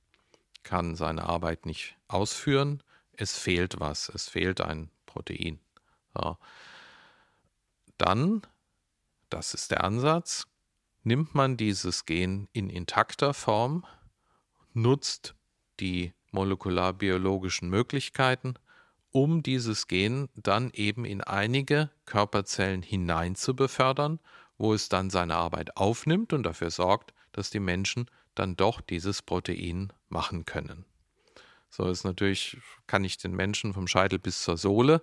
kann 0.63 0.95
seine 0.95 1.25
Arbeit 1.25 1.67
nicht 1.67 1.97
ausführen, 2.07 2.85
es 3.15 3.37
fehlt 3.37 3.81
was, 3.81 4.09
es 4.09 4.29
fehlt 4.29 4.61
ein 4.61 4.93
Protein. 5.07 5.59
So. 6.15 6.37
Dann, 7.99 8.43
das 9.29 9.55
ist 9.55 9.73
der 9.73 9.83
Ansatz, 9.83 10.47
nimmt 11.07 11.37
man 11.37 11.57
dieses 11.57 12.05
Gen 12.05 12.49
in 12.53 12.69
intakter 12.69 13.33
Form, 13.33 13.87
nutzt 14.75 15.37
die 15.79 16.13
molekularbiologischen 16.33 17.71
Möglichkeiten, 17.71 18.55
um 19.13 19.43
dieses 19.45 19.87
Gen 19.87 20.29
dann 20.35 20.73
eben 20.73 21.05
in 21.05 21.21
einige 21.23 21.91
Körperzellen 22.07 22.83
hinein 22.83 23.37
zu 23.37 23.55
befördern, 23.55 24.19
wo 24.59 24.75
es 24.75 24.89
dann 24.89 25.09
seine 25.09 25.37
Arbeit 25.37 25.77
aufnimmt 25.77 26.33
und 26.33 26.43
dafür 26.43 26.71
sorgt, 26.71 27.15
dass 27.31 27.51
die 27.51 27.61
Menschen 27.61 28.11
dann 28.35 28.57
doch 28.57 28.81
dieses 28.81 29.23
Protein 29.23 29.93
machen 30.09 30.45
können. 30.45 30.85
So 31.71 31.89
ist 31.89 32.03
natürlich, 32.03 32.59
kann 32.89 33.05
ich 33.05 33.17
den 33.17 33.33
Menschen 33.33 33.75
vom 33.75 33.87
Scheitel 33.87 34.19
bis 34.19 34.43
zur 34.43 34.57
Sohle 34.57 35.03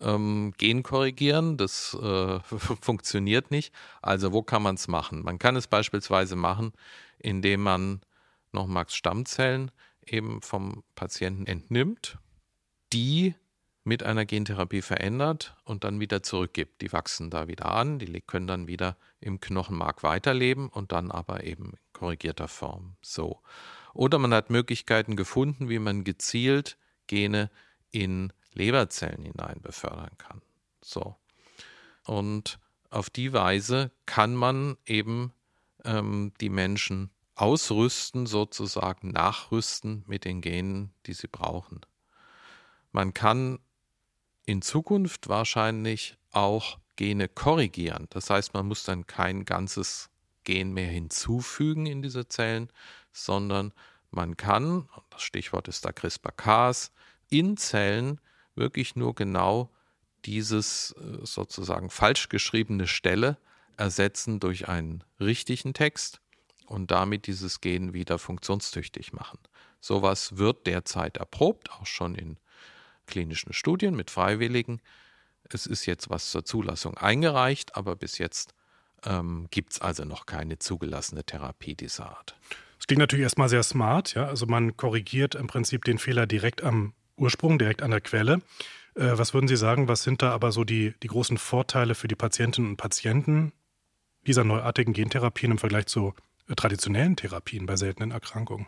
ähm, 0.00 0.52
Gen 0.58 0.82
korrigieren. 0.82 1.56
Das 1.56 1.96
äh, 2.00 2.40
funktioniert 2.80 3.50
nicht. 3.50 3.72
Also 4.02 4.32
wo 4.32 4.42
kann 4.42 4.62
man 4.62 4.76
es 4.76 4.88
machen? 4.88 5.22
Man 5.22 5.38
kann 5.38 5.56
es 5.56 5.66
beispielsweise 5.66 6.36
machen, 6.36 6.72
indem 7.18 7.62
man 7.62 8.00
nochmals 8.52 8.94
Stammzellen 8.94 9.70
eben 10.06 10.40
vom 10.42 10.84
Patienten 10.94 11.46
entnimmt, 11.46 12.18
die 12.92 13.34
mit 13.84 14.02
einer 14.02 14.24
Gentherapie 14.24 14.80
verändert 14.80 15.56
und 15.64 15.84
dann 15.84 16.00
wieder 16.00 16.22
zurückgibt. 16.22 16.80
Die 16.80 16.92
wachsen 16.92 17.28
da 17.28 17.48
wieder 17.48 17.66
an, 17.66 17.98
die 17.98 18.20
können 18.22 18.46
dann 18.46 18.66
wieder 18.66 18.96
im 19.20 19.40
Knochenmark 19.40 20.02
weiterleben 20.02 20.68
und 20.68 20.92
dann 20.92 21.10
aber 21.10 21.44
eben 21.44 21.72
in 21.72 21.78
korrigierter 21.92 22.48
Form. 22.48 22.96
So. 23.02 23.40
Oder 23.92 24.18
man 24.18 24.32
hat 24.32 24.50
Möglichkeiten 24.50 25.16
gefunden, 25.16 25.68
wie 25.68 25.78
man 25.78 26.02
gezielt 26.02 26.78
Gene 27.06 27.50
in 27.90 28.32
Leberzellen 28.54 29.22
hinein 29.22 29.60
befördern 29.60 30.16
kann. 30.18 30.40
So. 30.82 31.16
Und 32.06 32.58
auf 32.90 33.10
die 33.10 33.32
Weise 33.32 33.90
kann 34.06 34.34
man 34.34 34.76
eben 34.86 35.32
ähm, 35.84 36.32
die 36.40 36.50
Menschen 36.50 37.10
ausrüsten, 37.34 38.26
sozusagen 38.26 39.10
nachrüsten 39.10 40.04
mit 40.06 40.24
den 40.24 40.40
Genen, 40.40 40.94
die 41.06 41.14
sie 41.14 41.26
brauchen. 41.26 41.80
Man 42.92 43.12
kann 43.12 43.58
in 44.46 44.62
Zukunft 44.62 45.28
wahrscheinlich 45.28 46.16
auch 46.30 46.78
Gene 46.96 47.28
korrigieren. 47.28 48.06
Das 48.10 48.30
heißt, 48.30 48.54
man 48.54 48.66
muss 48.66 48.84
dann 48.84 49.06
kein 49.06 49.44
ganzes 49.44 50.10
Gen 50.44 50.72
mehr 50.72 50.88
hinzufügen 50.88 51.86
in 51.86 52.02
diese 52.02 52.28
Zellen, 52.28 52.70
sondern 53.12 53.72
man 54.10 54.36
kann, 54.36 54.88
das 55.10 55.22
Stichwort 55.22 55.66
ist 55.66 55.84
da 55.84 55.92
CRISPR-Cas, 55.92 56.92
in 57.30 57.56
Zellen 57.56 58.20
wirklich 58.54 58.96
nur 58.96 59.14
genau 59.14 59.70
dieses 60.24 60.94
äh, 60.98 61.24
sozusagen 61.24 61.90
falsch 61.90 62.28
geschriebene 62.28 62.86
Stelle 62.86 63.38
ersetzen 63.76 64.40
durch 64.40 64.68
einen 64.68 65.04
richtigen 65.20 65.74
Text 65.74 66.20
und 66.66 66.90
damit 66.90 67.26
dieses 67.26 67.60
Gen 67.60 67.92
wieder 67.92 68.18
funktionstüchtig 68.18 69.12
machen. 69.12 69.38
Sowas 69.80 70.38
wird 70.38 70.66
derzeit 70.66 71.18
erprobt, 71.18 71.70
auch 71.72 71.86
schon 71.86 72.14
in 72.14 72.38
klinischen 73.06 73.52
Studien 73.52 73.94
mit 73.94 74.10
Freiwilligen. 74.10 74.80
Es 75.50 75.66
ist 75.66 75.84
jetzt 75.86 76.08
was 76.08 76.30
zur 76.30 76.44
Zulassung 76.44 76.96
eingereicht, 76.96 77.76
aber 77.76 77.96
bis 77.96 78.16
jetzt 78.18 78.54
ähm, 79.04 79.46
gibt 79.50 79.72
es 79.74 79.80
also 79.80 80.04
noch 80.04 80.24
keine 80.24 80.58
zugelassene 80.58 81.24
Therapie 81.24 81.74
dieser 81.74 82.06
Art. 82.06 82.34
Das 82.78 82.86
klingt 82.86 83.00
natürlich 83.00 83.24
erstmal 83.24 83.48
sehr 83.48 83.62
smart, 83.62 84.14
ja. 84.14 84.26
Also 84.26 84.46
man 84.46 84.76
korrigiert 84.76 85.34
im 85.34 85.46
Prinzip 85.46 85.84
den 85.84 85.98
Fehler 85.98 86.26
direkt 86.26 86.62
am 86.62 86.94
Ursprung, 87.16 87.58
direkt 87.58 87.82
an 87.82 87.90
der 87.90 88.00
Quelle. 88.00 88.42
Äh, 88.94 89.12
was 89.18 89.34
würden 89.34 89.48
Sie 89.48 89.56
sagen, 89.56 89.88
was 89.88 90.02
sind 90.02 90.22
da 90.22 90.32
aber 90.32 90.52
so 90.52 90.64
die, 90.64 90.94
die 91.02 91.08
großen 91.08 91.38
Vorteile 91.38 91.94
für 91.94 92.08
die 92.08 92.14
Patientinnen 92.14 92.70
und 92.70 92.76
Patienten 92.76 93.52
dieser 94.26 94.44
neuartigen 94.44 94.92
Gentherapien 94.92 95.52
im 95.52 95.58
Vergleich 95.58 95.86
zu 95.86 96.14
äh, 96.48 96.54
traditionellen 96.54 97.16
Therapien 97.16 97.66
bei 97.66 97.76
seltenen 97.76 98.10
Erkrankungen? 98.10 98.66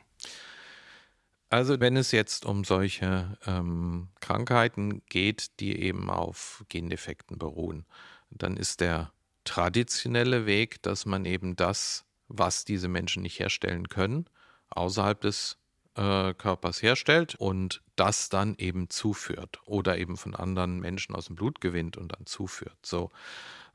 Also 1.48 1.78
wenn 1.78 1.96
es 1.96 2.10
jetzt 2.10 2.44
um 2.44 2.64
solche 2.64 3.38
ähm, 3.46 4.08
Krankheiten 4.20 5.02
geht, 5.06 5.60
die 5.60 5.80
eben 5.80 6.10
auf 6.10 6.64
Gendefekten 6.68 7.38
beruhen, 7.38 7.86
dann 8.30 8.56
ist 8.56 8.80
der 8.80 9.12
traditionelle 9.44 10.44
Weg, 10.46 10.82
dass 10.82 11.06
man 11.06 11.24
eben 11.24 11.54
das, 11.54 12.04
was 12.26 12.64
diese 12.64 12.88
Menschen 12.88 13.22
nicht 13.22 13.38
herstellen 13.38 13.88
können, 13.88 14.28
außerhalb 14.70 15.20
des 15.20 15.58
äh, 15.96 16.34
Körpers 16.34 16.82
herstellt 16.82 17.34
und 17.34 17.82
das 17.96 18.28
dann 18.28 18.54
eben 18.58 18.90
zuführt 18.90 19.60
oder 19.64 19.98
eben 19.98 20.16
von 20.16 20.34
anderen 20.34 20.78
Menschen 20.80 21.14
aus 21.14 21.26
dem 21.26 21.36
Blut 21.36 21.60
gewinnt 21.60 21.96
und 21.96 22.12
dann 22.12 22.26
zuführt. 22.26 22.76
So. 22.84 23.10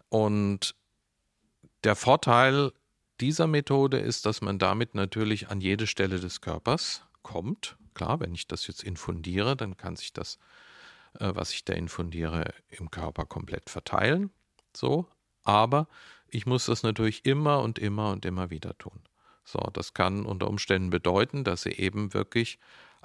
Und 0.10 0.75
der 1.84 1.96
Vorteil 1.96 2.72
dieser 3.20 3.48
Methode 3.48 4.00
ist, 4.00 4.25
dass 4.25 4.42
man 4.42 4.60
damit 4.60 4.96
natürlich 4.96 5.50
an 5.50 5.62
jede 5.62 5.88
Stelle 5.88 6.20
des 6.20 6.42
Körpers 6.42 7.04
kommt. 7.24 7.78
Klar, 7.94 8.20
wenn 8.20 8.34
ich 8.34 8.48
das 8.48 8.68
jetzt 8.68 8.84
infundiere, 8.84 9.55
dann 9.55 9.77
kann 9.77 9.96
sich 9.96 10.14
das, 10.14 10.38
äh, 11.20 11.31
was 11.34 11.51
ich 11.51 11.66
da 11.66 11.74
infundiere, 11.74 12.53
im 12.70 12.92
Körper 12.92 13.25
komplett 13.25 13.70
verteilen. 13.70 14.31
So, 14.75 15.07
aber 15.44 15.88
ich 16.27 16.46
muss 16.46 16.66
das 16.66 16.84
natürlich 16.84 17.25
immer 17.25 17.62
und 17.62 17.79
immer 17.79 18.12
und 18.12 18.25
immer 18.25 18.50
wieder 18.50 18.77
tun. 18.77 19.01
So, 19.44 19.60
das 19.74 19.94
kann 19.94 20.25
unter 20.25 20.48
Umständen 20.48 20.90
bedeuten, 20.90 21.44
dass 21.44 21.64
Sie 21.64 21.72
eben 21.72 22.14
wirklich 22.14 22.60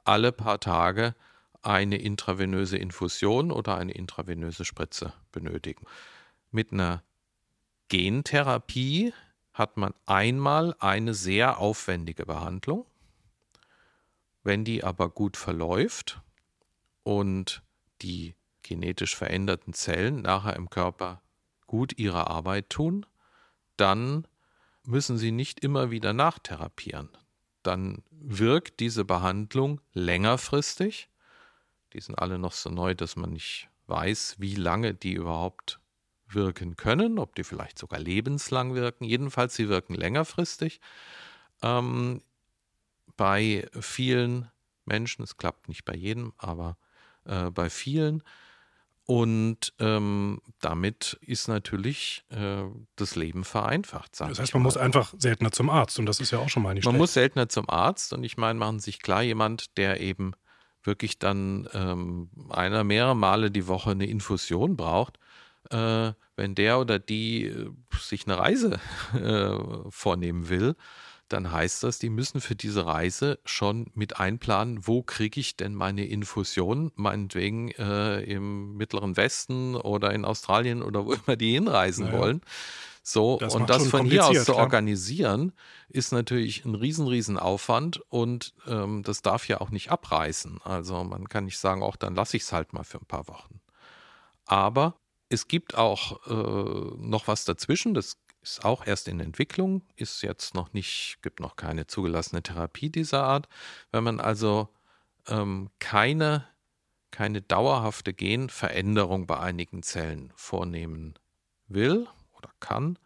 alle 0.04 0.32
paar 0.32 0.60
Tage 0.60 1.14
eine 1.62 1.96
intravenöse 1.98 2.76
Infusion 2.76 3.50
oder 3.50 3.76
eine 3.76 3.92
intravenöse 3.92 4.64
Spritze 4.64 5.12
benötigen. 5.32 5.84
Mit 6.50 6.72
einer 6.72 7.02
Gentherapie 7.88 9.12
hat 9.52 9.76
man 9.76 9.94
einmal 10.06 10.76
eine 10.78 11.14
sehr 11.14 11.58
aufwendige 11.58 12.26
Behandlung. 12.26 12.86
Wenn 14.44 14.64
die 14.64 14.84
aber 14.84 15.08
gut 15.08 15.36
verläuft 15.36 16.20
und 17.02 17.62
die 18.02 18.34
genetisch 18.62 19.16
veränderten 19.16 19.72
Zellen 19.72 20.22
nachher 20.22 20.56
im 20.56 20.70
Körper 20.70 21.22
gut 21.66 21.98
ihre 21.98 22.28
Arbeit 22.28 22.70
tun, 22.70 23.06
dann 23.76 24.26
müssen 24.86 25.18
sie 25.18 25.32
nicht 25.32 25.60
immer 25.60 25.90
wieder 25.90 26.12
nachtherapieren. 26.12 27.10
Dann 27.62 28.02
wirkt 28.10 28.80
diese 28.80 29.04
Behandlung 29.04 29.80
längerfristig. 29.92 31.08
Die 31.92 32.00
sind 32.00 32.16
alle 32.16 32.38
noch 32.38 32.52
so 32.52 32.70
neu, 32.70 32.94
dass 32.94 33.16
man 33.16 33.32
nicht 33.32 33.68
weiß, 33.86 34.36
wie 34.38 34.54
lange 34.54 34.94
die 34.94 35.14
überhaupt 35.14 35.80
wirken 36.28 36.76
können, 36.76 37.18
ob 37.18 37.34
die 37.36 37.44
vielleicht 37.44 37.78
sogar 37.78 38.00
lebenslang 38.00 38.74
wirken. 38.74 39.04
Jedenfalls, 39.04 39.54
sie 39.54 39.68
wirken 39.68 39.94
längerfristig. 39.94 40.80
Ähm, 41.62 42.22
bei 43.16 43.68
vielen 43.80 44.50
Menschen, 44.84 45.22
es 45.22 45.36
klappt 45.36 45.68
nicht 45.68 45.84
bei 45.84 45.94
jedem, 45.94 46.32
aber 46.36 46.76
äh, 47.24 47.50
bei 47.50 47.70
vielen. 47.70 48.22
Und 49.06 49.72
ähm, 49.78 50.40
damit 50.60 51.16
ist 51.20 51.46
natürlich 51.46 52.24
äh, 52.30 52.64
das 52.96 53.14
Leben 53.14 53.44
vereinfacht. 53.44 54.18
Das 54.18 54.40
heißt, 54.40 54.54
man 54.54 54.64
muss 54.64 54.76
einfach 54.76 55.14
seltener 55.16 55.52
zum 55.52 55.70
Arzt 55.70 56.00
und 56.00 56.06
das 56.06 56.18
ist 56.18 56.32
ja 56.32 56.40
auch 56.40 56.48
schon 56.48 56.64
mal 56.64 56.74
nicht 56.74 56.84
Man 56.84 56.94
schlecht. 56.94 57.00
muss 57.00 57.14
seltener 57.14 57.48
zum 57.48 57.70
Arzt 57.70 58.12
und 58.12 58.24
ich 58.24 58.36
meine, 58.36 58.58
machen 58.58 58.80
sich 58.80 59.00
klar, 59.00 59.22
jemand, 59.22 59.76
der 59.76 60.00
eben 60.00 60.32
wirklich 60.82 61.20
dann 61.20 61.68
ähm, 61.72 62.30
einer 62.50 62.82
mehrere 62.82 63.14
Male 63.14 63.52
die 63.52 63.68
Woche 63.68 63.90
eine 63.92 64.06
Infusion 64.06 64.76
braucht, 64.76 65.18
äh, 65.70 66.12
wenn 66.34 66.54
der 66.56 66.80
oder 66.80 66.98
die 66.98 67.44
äh, 67.44 67.70
sich 68.00 68.26
eine 68.26 68.38
Reise 68.38 68.80
äh, 69.14 69.90
vornehmen 69.90 70.48
will, 70.48 70.74
dann 71.28 71.50
heißt 71.50 71.82
das, 71.82 71.98
die 71.98 72.10
müssen 72.10 72.40
für 72.40 72.54
diese 72.54 72.86
Reise 72.86 73.38
schon 73.44 73.90
mit 73.94 74.18
einplanen, 74.18 74.86
wo 74.86 75.02
kriege 75.02 75.40
ich 75.40 75.56
denn 75.56 75.74
meine 75.74 76.06
Infusion, 76.06 76.92
meinetwegen 76.94 77.70
äh, 77.72 78.20
im 78.20 78.76
Mittleren 78.76 79.16
Westen 79.16 79.74
oder 79.74 80.12
in 80.12 80.24
Australien 80.24 80.82
oder 80.82 81.06
wo 81.06 81.14
immer 81.14 81.36
die 81.36 81.52
hinreisen 81.52 82.06
naja. 82.06 82.18
wollen. 82.18 82.40
So, 83.02 83.38
das 83.38 83.54
und 83.54 83.70
das 83.70 83.86
von 83.86 84.06
hier 84.06 84.26
aus 84.26 84.44
zu 84.44 84.56
organisieren, 84.56 85.52
ist 85.88 86.12
natürlich 86.12 86.64
ein 86.64 86.74
riesen, 86.74 87.06
riesen 87.06 87.38
Aufwand 87.38 88.02
und 88.08 88.52
ähm, 88.66 89.04
das 89.04 89.22
darf 89.22 89.46
ja 89.46 89.60
auch 89.60 89.70
nicht 89.70 89.92
abreißen. 89.92 90.60
Also 90.64 91.04
man 91.04 91.28
kann 91.28 91.44
nicht 91.44 91.58
sagen, 91.58 91.84
auch 91.84 91.94
dann 91.94 92.16
lasse 92.16 92.36
ich 92.36 92.42
es 92.42 92.52
halt 92.52 92.72
mal 92.72 92.82
für 92.82 92.98
ein 92.98 93.06
paar 93.06 93.28
Wochen. 93.28 93.60
Aber 94.44 94.96
es 95.28 95.46
gibt 95.46 95.76
auch 95.76 96.26
äh, 96.26 96.96
noch 96.98 97.28
was 97.28 97.44
dazwischen, 97.44 97.94
das 97.94 98.16
ist 98.46 98.64
auch 98.64 98.86
erst 98.86 99.08
in 99.08 99.18
Entwicklung, 99.18 99.82
ist 99.96 100.22
jetzt 100.22 100.54
noch 100.54 100.72
nicht, 100.72 101.18
gibt 101.22 101.40
noch 101.40 101.56
keine 101.56 101.88
zugelassene 101.88 102.42
Therapie 102.42 102.90
dieser 102.90 103.24
Art. 103.24 103.48
Wenn 103.90 104.04
man 104.04 104.20
also 104.20 104.68
ähm, 105.26 105.70
keine, 105.80 106.46
keine 107.10 107.42
dauerhafte 107.42 108.14
Genveränderung 108.14 109.26
bei 109.26 109.40
einigen 109.40 109.82
Zellen 109.82 110.32
vornehmen 110.36 111.14
will 111.66 112.06
oder 112.36 112.50
kann, 112.60 112.98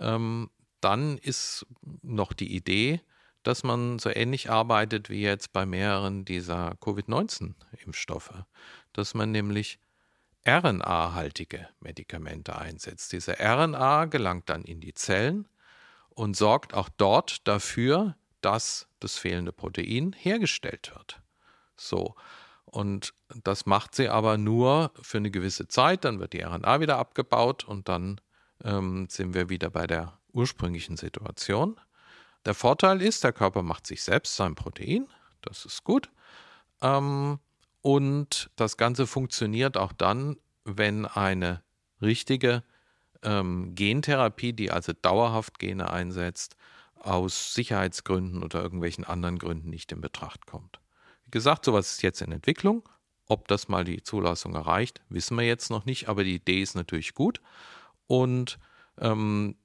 ähm, 0.00 0.50
dann 0.80 1.18
ist 1.18 1.66
noch 2.02 2.32
die 2.32 2.54
Idee, 2.54 3.00
dass 3.44 3.62
man 3.62 4.00
so 4.00 4.10
ähnlich 4.10 4.50
arbeitet 4.50 5.08
wie 5.08 5.22
jetzt 5.22 5.52
bei 5.52 5.66
mehreren 5.66 6.24
dieser 6.24 6.74
Covid-19-Impfstoffe, 6.80 8.44
dass 8.92 9.14
man 9.14 9.30
nämlich 9.30 9.78
RNA-haltige 10.46 11.68
Medikamente 11.80 12.56
einsetzt. 12.56 13.12
Diese 13.12 13.36
RNA 13.40 14.06
gelangt 14.06 14.48
dann 14.48 14.62
in 14.62 14.80
die 14.80 14.94
Zellen 14.94 15.48
und 16.10 16.36
sorgt 16.36 16.74
auch 16.74 16.88
dort 16.96 17.46
dafür, 17.48 18.16
dass 18.40 18.88
das 19.00 19.16
fehlende 19.16 19.52
Protein 19.52 20.14
hergestellt 20.18 20.92
wird. 20.94 21.22
So. 21.76 22.14
Und 22.64 23.14
das 23.42 23.66
macht 23.66 23.94
sie 23.94 24.08
aber 24.08 24.36
nur 24.36 24.90
für 25.00 25.18
eine 25.18 25.30
gewisse 25.30 25.68
Zeit, 25.68 26.04
dann 26.04 26.18
wird 26.18 26.32
die 26.32 26.40
RNA 26.40 26.80
wieder 26.80 26.98
abgebaut 26.98 27.64
und 27.64 27.88
dann 27.88 28.20
ähm, 28.64 29.06
sind 29.08 29.34
wir 29.34 29.48
wieder 29.48 29.70
bei 29.70 29.86
der 29.86 30.18
ursprünglichen 30.32 30.96
Situation. 30.96 31.80
Der 32.44 32.54
Vorteil 32.54 33.00
ist, 33.00 33.24
der 33.24 33.32
Körper 33.32 33.62
macht 33.62 33.86
sich 33.86 34.02
selbst 34.02 34.36
sein 34.36 34.54
Protein, 34.54 35.06
das 35.40 35.64
ist 35.64 35.84
gut. 35.84 36.10
Ähm, 36.82 37.38
und 37.84 38.50
das 38.56 38.78
Ganze 38.78 39.06
funktioniert 39.06 39.76
auch 39.76 39.92
dann, 39.92 40.38
wenn 40.64 41.04
eine 41.04 41.62
richtige 42.00 42.64
ähm, 43.22 43.74
Gentherapie, 43.74 44.54
die 44.54 44.70
also 44.70 44.94
dauerhaft 44.94 45.58
Gene 45.58 45.90
einsetzt, 45.90 46.56
aus 46.94 47.52
Sicherheitsgründen 47.52 48.42
oder 48.42 48.62
irgendwelchen 48.62 49.04
anderen 49.04 49.38
Gründen 49.38 49.68
nicht 49.68 49.92
in 49.92 50.00
Betracht 50.00 50.46
kommt. 50.46 50.80
Wie 51.26 51.30
gesagt, 51.30 51.66
sowas 51.66 51.92
ist 51.92 52.02
jetzt 52.02 52.22
in 52.22 52.32
Entwicklung. 52.32 52.88
Ob 53.26 53.48
das 53.48 53.68
mal 53.68 53.84
die 53.84 54.02
Zulassung 54.02 54.54
erreicht, 54.54 55.02
wissen 55.10 55.36
wir 55.36 55.44
jetzt 55.44 55.68
noch 55.68 55.84
nicht, 55.84 56.08
aber 56.08 56.24
die 56.24 56.36
Idee 56.36 56.62
ist 56.62 56.76
natürlich 56.76 57.12
gut. 57.12 57.42
Und 58.06 58.58
ähm, 58.98 59.56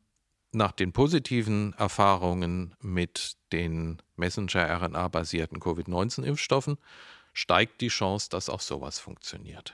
nach 0.52 0.74
den 0.74 0.92
positiven 0.92 1.72
Erfahrungen 1.78 2.76
mit 2.82 3.38
den 3.54 4.02
Messenger-RNA-basierten 4.18 5.62
Covid-19-Impfstoffen 5.62 6.78
steigt 7.40 7.82
die 7.82 7.88
Chance, 7.88 8.30
dass 8.30 8.50
auch 8.50 8.62
sowas 8.62 9.00
funktioniert. 9.00 9.74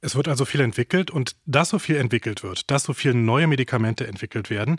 Es 0.00 0.14
wird 0.14 0.28
also 0.28 0.44
viel 0.44 0.60
entwickelt 0.60 1.10
und 1.10 1.36
dass 1.46 1.70
so 1.70 1.78
viel 1.78 1.96
entwickelt 1.96 2.42
wird, 2.42 2.70
dass 2.70 2.84
so 2.84 2.92
viele 2.92 3.14
neue 3.14 3.46
Medikamente 3.46 4.06
entwickelt 4.06 4.50
werden, 4.50 4.78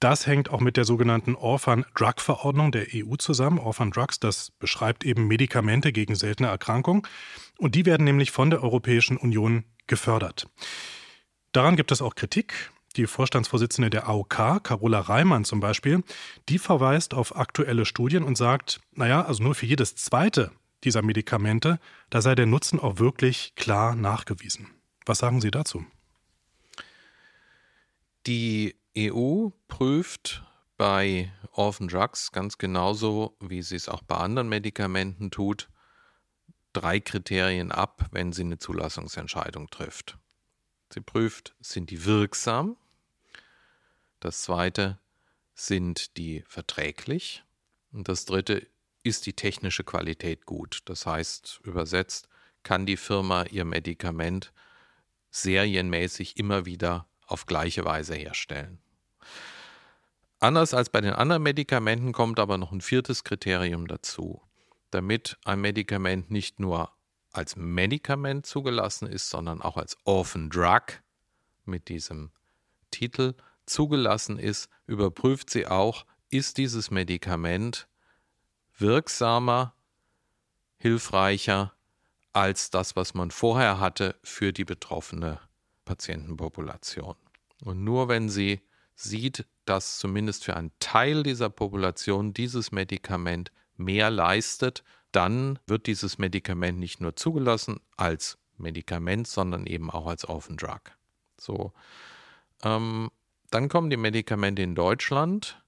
das 0.00 0.26
hängt 0.26 0.50
auch 0.50 0.60
mit 0.60 0.76
der 0.76 0.84
sogenannten 0.84 1.34
Orphan 1.34 1.86
Drug 1.94 2.14
Verordnung 2.18 2.72
der 2.72 2.88
EU 2.92 3.16
zusammen. 3.16 3.58
Orphan 3.58 3.90
Drugs, 3.90 4.20
das 4.20 4.50
beschreibt 4.50 5.04
eben 5.04 5.26
Medikamente 5.28 5.92
gegen 5.92 6.14
seltene 6.14 6.48
Erkrankungen 6.48 7.02
und 7.58 7.74
die 7.74 7.86
werden 7.86 8.04
nämlich 8.04 8.30
von 8.30 8.50
der 8.50 8.62
Europäischen 8.62 9.16
Union 9.16 9.64
gefördert. 9.86 10.46
Daran 11.52 11.76
gibt 11.76 11.92
es 11.92 12.02
auch 12.02 12.16
Kritik. 12.16 12.70
Die 12.96 13.06
Vorstandsvorsitzende 13.06 13.90
der 13.90 14.08
AOK, 14.08 14.62
Carola 14.62 15.00
Reimann 15.00 15.44
zum 15.44 15.60
Beispiel, 15.60 16.04
die 16.48 16.58
verweist 16.58 17.14
auf 17.14 17.34
aktuelle 17.34 17.86
Studien 17.86 18.22
und 18.24 18.36
sagt, 18.36 18.80
naja, 18.92 19.24
also 19.24 19.42
nur 19.42 19.54
für 19.54 19.66
jedes 19.66 19.96
zweite 19.96 20.52
dieser 20.84 21.02
Medikamente, 21.02 21.78
da 22.10 22.22
sei 22.22 22.34
der 22.34 22.46
Nutzen 22.46 22.78
auch 22.78 22.98
wirklich 22.98 23.54
klar 23.54 23.94
nachgewiesen. 23.94 24.70
Was 25.06 25.18
sagen 25.18 25.40
Sie 25.40 25.50
dazu? 25.50 25.84
Die 28.26 28.76
EU 28.96 29.48
prüft 29.68 30.42
bei 30.76 31.32
Orphan 31.52 31.88
Drugs 31.88 32.32
ganz 32.32 32.58
genauso, 32.58 33.36
wie 33.40 33.62
sie 33.62 33.76
es 33.76 33.88
auch 33.88 34.02
bei 34.02 34.16
anderen 34.16 34.48
Medikamenten 34.48 35.30
tut, 35.30 35.68
drei 36.72 37.00
Kriterien 37.00 37.70
ab, 37.70 38.08
wenn 38.12 38.32
sie 38.32 38.42
eine 38.42 38.58
Zulassungsentscheidung 38.58 39.70
trifft. 39.70 40.18
Sie 40.92 41.00
prüft, 41.00 41.54
sind 41.60 41.90
die 41.90 42.04
wirksam? 42.04 42.76
Das 44.20 44.42
zweite, 44.42 44.98
sind 45.54 46.16
die 46.16 46.44
verträglich? 46.46 47.44
Und 47.92 48.08
das 48.08 48.24
dritte, 48.24 48.66
ist 49.04 49.26
die 49.26 49.34
technische 49.34 49.84
Qualität 49.84 50.46
gut? 50.46 50.80
Das 50.86 51.06
heißt, 51.06 51.60
übersetzt, 51.62 52.28
kann 52.64 52.86
die 52.86 52.96
Firma 52.96 53.44
ihr 53.44 53.64
Medikament 53.64 54.52
serienmäßig 55.30 56.36
immer 56.38 56.66
wieder 56.66 57.06
auf 57.26 57.46
gleiche 57.46 57.84
Weise 57.84 58.14
herstellen. 58.14 58.78
Anders 60.40 60.74
als 60.74 60.90
bei 60.90 61.00
den 61.00 61.12
anderen 61.12 61.42
Medikamenten 61.42 62.12
kommt 62.12 62.40
aber 62.40 62.58
noch 62.58 62.72
ein 62.72 62.80
viertes 62.80 63.24
Kriterium 63.24 63.86
dazu. 63.86 64.42
Damit 64.90 65.38
ein 65.44 65.60
Medikament 65.60 66.30
nicht 66.30 66.60
nur 66.60 66.90
als 67.32 67.56
Medikament 67.56 68.46
zugelassen 68.46 69.08
ist, 69.08 69.28
sondern 69.28 69.60
auch 69.60 69.76
als 69.76 69.96
Orphan 70.04 70.50
Drug 70.50 71.02
mit 71.64 71.88
diesem 71.88 72.30
Titel 72.90 73.34
zugelassen 73.66 74.38
ist, 74.38 74.68
überprüft 74.86 75.50
sie 75.50 75.66
auch, 75.66 76.06
ist 76.30 76.58
dieses 76.58 76.90
Medikament 76.90 77.88
wirksamer, 78.78 79.74
hilfreicher 80.78 81.72
als 82.32 82.70
das, 82.70 82.96
was 82.96 83.14
man 83.14 83.30
vorher 83.30 83.78
hatte 83.78 84.16
für 84.22 84.52
die 84.52 84.64
betroffene 84.64 85.40
Patientenpopulation. 85.84 87.14
Und 87.64 87.84
nur 87.84 88.08
wenn 88.08 88.28
sie 88.28 88.60
sieht, 88.96 89.46
dass 89.64 89.98
zumindest 89.98 90.44
für 90.44 90.56
einen 90.56 90.72
Teil 90.78 91.22
dieser 91.22 91.50
Population 91.50 92.34
dieses 92.34 92.72
Medikament 92.72 93.50
mehr 93.76 94.10
leistet, 94.10 94.84
dann 95.12 95.58
wird 95.66 95.86
dieses 95.86 96.18
Medikament 96.18 96.78
nicht 96.78 97.00
nur 97.00 97.16
zugelassen 97.16 97.80
als 97.96 98.38
Medikament, 98.56 99.26
sondern 99.26 99.66
eben 99.66 99.90
auch 99.90 100.06
als 100.06 100.24
Orphan 100.24 100.56
Drug. 100.56 100.80
So, 101.38 101.72
ähm, 102.62 103.10
dann 103.50 103.68
kommen 103.68 103.90
die 103.90 103.96
Medikamente 103.96 104.62
in 104.62 104.74
Deutschland 104.74 105.62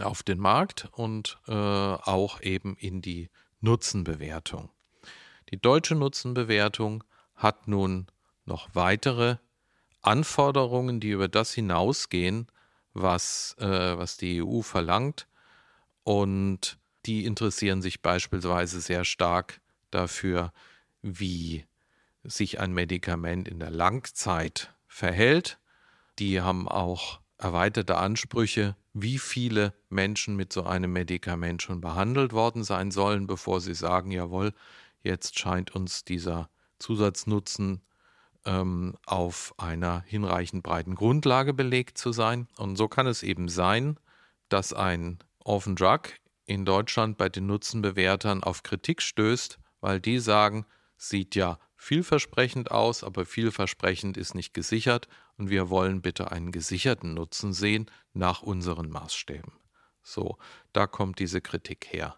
auf 0.00 0.22
den 0.22 0.38
Markt 0.38 0.88
und 0.92 1.38
äh, 1.46 1.52
auch 1.52 2.40
eben 2.40 2.76
in 2.76 3.02
die 3.02 3.30
Nutzenbewertung. 3.60 4.70
Die 5.50 5.60
deutsche 5.60 5.94
Nutzenbewertung 5.94 7.04
hat 7.34 7.68
nun 7.68 8.06
noch 8.44 8.68
weitere 8.74 9.36
Anforderungen, 10.02 11.00
die 11.00 11.10
über 11.10 11.28
das 11.28 11.52
hinausgehen, 11.52 12.48
was, 12.92 13.56
äh, 13.58 13.98
was 13.98 14.16
die 14.16 14.42
EU 14.42 14.62
verlangt. 14.62 15.26
Und 16.02 16.78
die 17.06 17.24
interessieren 17.24 17.82
sich 17.82 18.02
beispielsweise 18.02 18.80
sehr 18.80 19.04
stark 19.04 19.60
dafür, 19.90 20.52
wie 21.02 21.64
sich 22.22 22.60
ein 22.60 22.72
Medikament 22.72 23.48
in 23.48 23.60
der 23.60 23.70
Langzeit 23.70 24.74
verhält 24.86 25.58
die 26.18 26.40
haben 26.40 26.68
auch 26.68 27.20
erweiterte 27.38 27.96
Ansprüche, 27.96 28.76
wie 28.92 29.18
viele 29.18 29.74
Menschen 29.88 30.36
mit 30.36 30.52
so 30.52 30.64
einem 30.64 30.92
Medikament 30.92 31.62
schon 31.62 31.80
behandelt 31.80 32.32
worden 32.32 32.64
sein 32.64 32.90
sollen, 32.90 33.26
bevor 33.26 33.60
sie 33.60 33.74
sagen, 33.74 34.10
jawohl, 34.10 34.52
jetzt 35.02 35.38
scheint 35.38 35.74
uns 35.74 36.04
dieser 36.04 36.48
Zusatznutzen 36.78 37.82
ähm, 38.44 38.96
auf 39.06 39.54
einer 39.58 40.02
hinreichend 40.06 40.62
breiten 40.62 40.94
Grundlage 40.94 41.54
belegt 41.54 41.98
zu 41.98 42.12
sein. 42.12 42.48
Und 42.56 42.76
so 42.76 42.88
kann 42.88 43.06
es 43.06 43.22
eben 43.22 43.48
sein, 43.48 43.98
dass 44.48 44.72
ein 44.72 45.18
Orphan 45.40 45.76
Drug 45.76 46.02
in 46.46 46.64
Deutschland 46.64 47.16
bei 47.16 47.28
den 47.28 47.46
Nutzenbewertern 47.46 48.42
auf 48.42 48.62
Kritik 48.62 49.02
stößt, 49.02 49.58
weil 49.80 50.00
die 50.00 50.18
sagen, 50.18 50.66
sieht 50.96 51.34
ja 51.34 51.58
vielversprechend 51.84 52.70
aus, 52.70 53.04
aber 53.04 53.26
vielversprechend 53.26 54.16
ist 54.16 54.34
nicht 54.34 54.54
gesichert 54.54 55.06
und 55.36 55.50
wir 55.50 55.68
wollen 55.68 56.00
bitte 56.00 56.32
einen 56.32 56.50
gesicherten 56.50 57.14
Nutzen 57.14 57.52
sehen 57.52 57.90
nach 58.14 58.42
unseren 58.42 58.88
Maßstäben. 58.88 59.52
So, 60.02 60.38
da 60.72 60.86
kommt 60.86 61.18
diese 61.18 61.40
Kritik 61.40 61.86
her. 61.90 62.16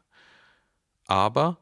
Aber 1.06 1.58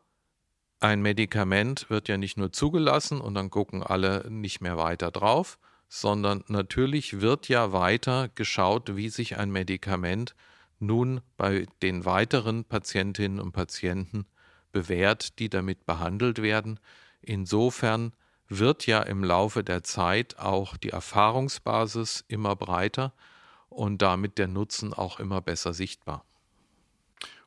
ein 0.80 1.00
Medikament 1.00 1.88
wird 1.88 2.08
ja 2.08 2.18
nicht 2.18 2.36
nur 2.36 2.52
zugelassen 2.52 3.20
und 3.20 3.34
dann 3.34 3.50
gucken 3.50 3.82
alle 3.82 4.30
nicht 4.30 4.60
mehr 4.60 4.76
weiter 4.76 5.10
drauf, 5.10 5.58
sondern 5.88 6.44
natürlich 6.48 7.20
wird 7.20 7.48
ja 7.48 7.72
weiter 7.72 8.28
geschaut, 8.34 8.96
wie 8.96 9.08
sich 9.08 9.38
ein 9.38 9.50
Medikament 9.50 10.34
nun 10.78 11.22
bei 11.36 11.66
den 11.80 12.04
weiteren 12.04 12.64
Patientinnen 12.64 13.40
und 13.40 13.52
Patienten 13.52 14.26
bewährt, 14.72 15.38
die 15.38 15.48
damit 15.48 15.86
behandelt 15.86 16.42
werden. 16.42 16.80
Insofern 17.24 18.12
wird 18.48 18.86
ja 18.86 19.02
im 19.02 19.24
Laufe 19.24 19.64
der 19.64 19.82
Zeit 19.82 20.38
auch 20.38 20.76
die 20.76 20.90
Erfahrungsbasis 20.90 22.24
immer 22.28 22.56
breiter 22.56 23.12
und 23.68 24.02
damit 24.02 24.38
der 24.38 24.48
Nutzen 24.48 24.92
auch 24.92 25.18
immer 25.18 25.40
besser 25.40 25.74
sichtbar. 25.74 26.24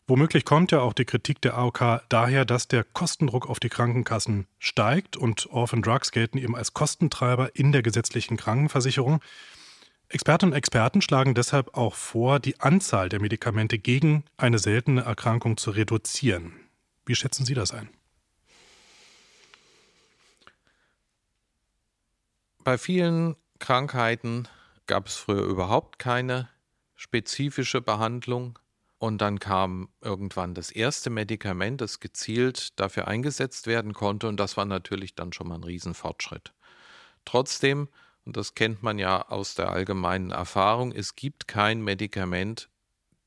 Womöglich 0.09 0.45
kommt 0.45 0.71
ja 0.71 0.79
auch 0.79 0.93
die 0.93 1.03
Kritik 1.03 1.41
der 1.41 1.57
AOK 1.57 2.01
daher, 2.07 2.45
dass 2.45 2.69
der 2.69 2.85
Kostendruck 2.85 3.49
auf 3.49 3.59
die 3.59 3.67
Krankenkassen 3.67 4.47
steigt 4.57 5.17
und 5.17 5.47
Orphan 5.47 5.81
Drugs 5.81 6.11
gelten 6.11 6.37
eben 6.37 6.55
als 6.55 6.73
Kostentreiber 6.73 7.55
in 7.55 7.73
der 7.73 7.81
gesetzlichen 7.81 8.37
Krankenversicherung. 8.37 9.19
Expertinnen 10.07 10.53
und 10.53 10.57
Experten 10.57 11.01
schlagen 11.01 11.33
deshalb 11.33 11.75
auch 11.75 11.93
vor, 11.93 12.39
die 12.39 12.61
Anzahl 12.61 13.09
der 13.09 13.19
Medikamente 13.19 13.77
gegen 13.77 14.23
eine 14.37 14.59
seltene 14.59 15.01
Erkrankung 15.01 15.57
zu 15.57 15.71
reduzieren. 15.71 16.53
Wie 17.05 17.15
schätzen 17.15 17.45
Sie 17.45 17.53
das 17.53 17.73
ein? 17.73 17.89
Bei 22.67 22.77
vielen 22.77 23.37
Krankheiten 23.59 24.45
gab 24.87 25.07
es 25.07 25.15
früher 25.15 25.45
überhaupt 25.45 25.99
keine 25.99 26.49
spezifische 26.95 27.79
Behandlung 27.79 28.59
und 28.97 29.21
dann 29.21 29.39
kam 29.39 29.87
irgendwann 30.01 30.53
das 30.53 30.69
erste 30.69 31.09
Medikament, 31.09 31.79
das 31.79 32.01
gezielt 32.01 32.77
dafür 32.77 33.07
eingesetzt 33.07 33.67
werden 33.67 33.93
konnte 33.93 34.27
und 34.27 34.37
das 34.37 34.57
war 34.57 34.65
natürlich 34.65 35.15
dann 35.15 35.31
schon 35.31 35.47
mal 35.47 35.55
ein 35.55 35.63
Riesenfortschritt. 35.63 36.53
Trotzdem, 37.23 37.87
und 38.25 38.35
das 38.35 38.53
kennt 38.53 38.83
man 38.83 38.99
ja 38.99 39.29
aus 39.29 39.55
der 39.55 39.69
allgemeinen 39.69 40.31
Erfahrung, 40.31 40.91
es 40.91 41.15
gibt 41.15 41.47
kein 41.47 41.81
Medikament, 41.81 42.67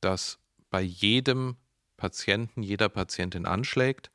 das 0.03 0.39
bei 0.69 0.83
jedem 0.83 1.57
Patienten, 1.97 2.63
jeder 2.63 2.91
Patientin 2.91 3.47
anschlägt. 3.47 4.11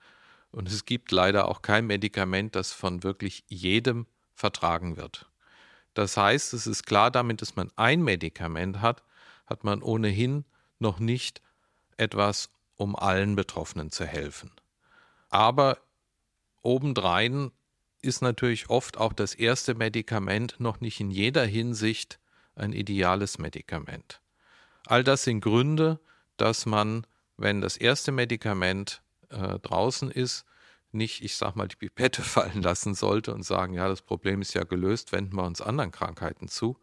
Und 0.51 0.69
es 0.69 0.85
gibt 0.85 1.11
leider 1.11 1.47
auch 1.47 1.63
kein 1.63 1.87
Medikament, 1.87 2.55
das 2.55 2.73
von 2.73 3.01
wirklich 3.01 3.43
jedem 3.47 4.05
vertragen 4.35 4.97
wird. 4.97 5.29
Das 5.93 6.17
heißt, 6.17 6.53
es 6.53 6.67
ist 6.67 6.85
klar, 6.85 7.09
damit, 7.09 7.41
dass 7.41 7.55
man 7.55 7.71
ein 7.75 8.03
Medikament 8.03 8.81
hat, 8.81 9.03
hat 9.47 9.63
man 9.63 9.81
ohnehin 9.81 10.45
noch 10.77 10.99
nicht 10.99 11.41
etwas, 11.97 12.49
um 12.75 12.95
allen 12.95 13.35
Betroffenen 13.35 13.91
zu 13.91 14.05
helfen. 14.05 14.51
Aber 15.29 15.77
obendrein 16.61 17.51
ist 18.01 18.21
natürlich 18.21 18.69
oft 18.69 18.97
auch 18.97 19.13
das 19.13 19.33
erste 19.33 19.73
Medikament 19.73 20.59
noch 20.59 20.81
nicht 20.81 20.99
in 20.99 21.11
jeder 21.11 21.45
Hinsicht 21.45 22.19
ein 22.55 22.73
ideales 22.73 23.37
Medikament. 23.37 24.21
All 24.85 25.03
das 25.03 25.23
sind 25.23 25.41
Gründe, 25.41 25.99
dass 26.37 26.65
man, 26.65 27.07
wenn 27.37 27.61
das 27.61 27.77
erste 27.77 28.11
Medikament 28.11 29.01
äh, 29.29 29.59
draußen 29.59 30.11
ist, 30.11 30.45
nicht, 30.95 31.23
ich 31.23 31.37
sag 31.37 31.55
mal, 31.55 31.67
die 31.67 31.75
Pipette 31.75 32.21
fallen 32.23 32.61
lassen 32.61 32.95
sollte 32.95 33.33
und 33.33 33.43
sagen, 33.43 33.73
ja, 33.73 33.87
das 33.87 34.01
Problem 34.01 34.41
ist 34.41 34.53
ja 34.53 34.63
gelöst, 34.63 35.11
wenden 35.11 35.35
wir 35.35 35.43
uns 35.43 35.61
anderen 35.61 35.91
Krankheiten 35.91 36.47
zu, 36.47 36.77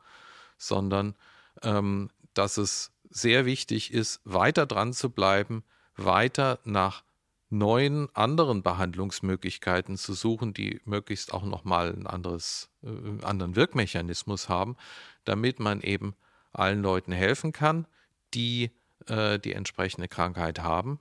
sondern 0.57 1.15
ähm, 1.63 2.11
dass 2.35 2.57
es 2.57 2.93
sehr 3.11 3.45
wichtig 3.45 3.93
ist, 3.93 4.21
weiter 4.25 4.67
dran 4.67 4.93
zu 4.93 5.11
bleiben, 5.11 5.65
weiter 5.97 6.59
nach 6.65 7.05
neuen 7.51 8.09
anderen 8.15 8.63
Behandlungsmöglichkeiten 8.63 9.99
zu 9.99 10.15
suchen, 10.15 10.55
die 10.55 10.81
möglichst 10.87 11.35
auch 11.35 11.45
nochmal 11.45 11.93
ein 11.93 12.07
anderes, 12.07 12.71
äh, 12.83 13.25
anderen 13.25 13.57
Wirkmechanismus 13.57 14.49
haben, 14.49 14.77
damit 15.25 15.61
man 15.61 15.83
eben 15.83 16.15
allen 16.53 16.83
Leuten 16.83 17.13
helfen 17.13 17.53
kann, 17.53 17.87
die 18.33 18.71
äh, 19.07 19.39
die 19.39 19.53
entsprechende 19.53 20.09
Krankheit 20.09 20.61
haben 20.61 20.99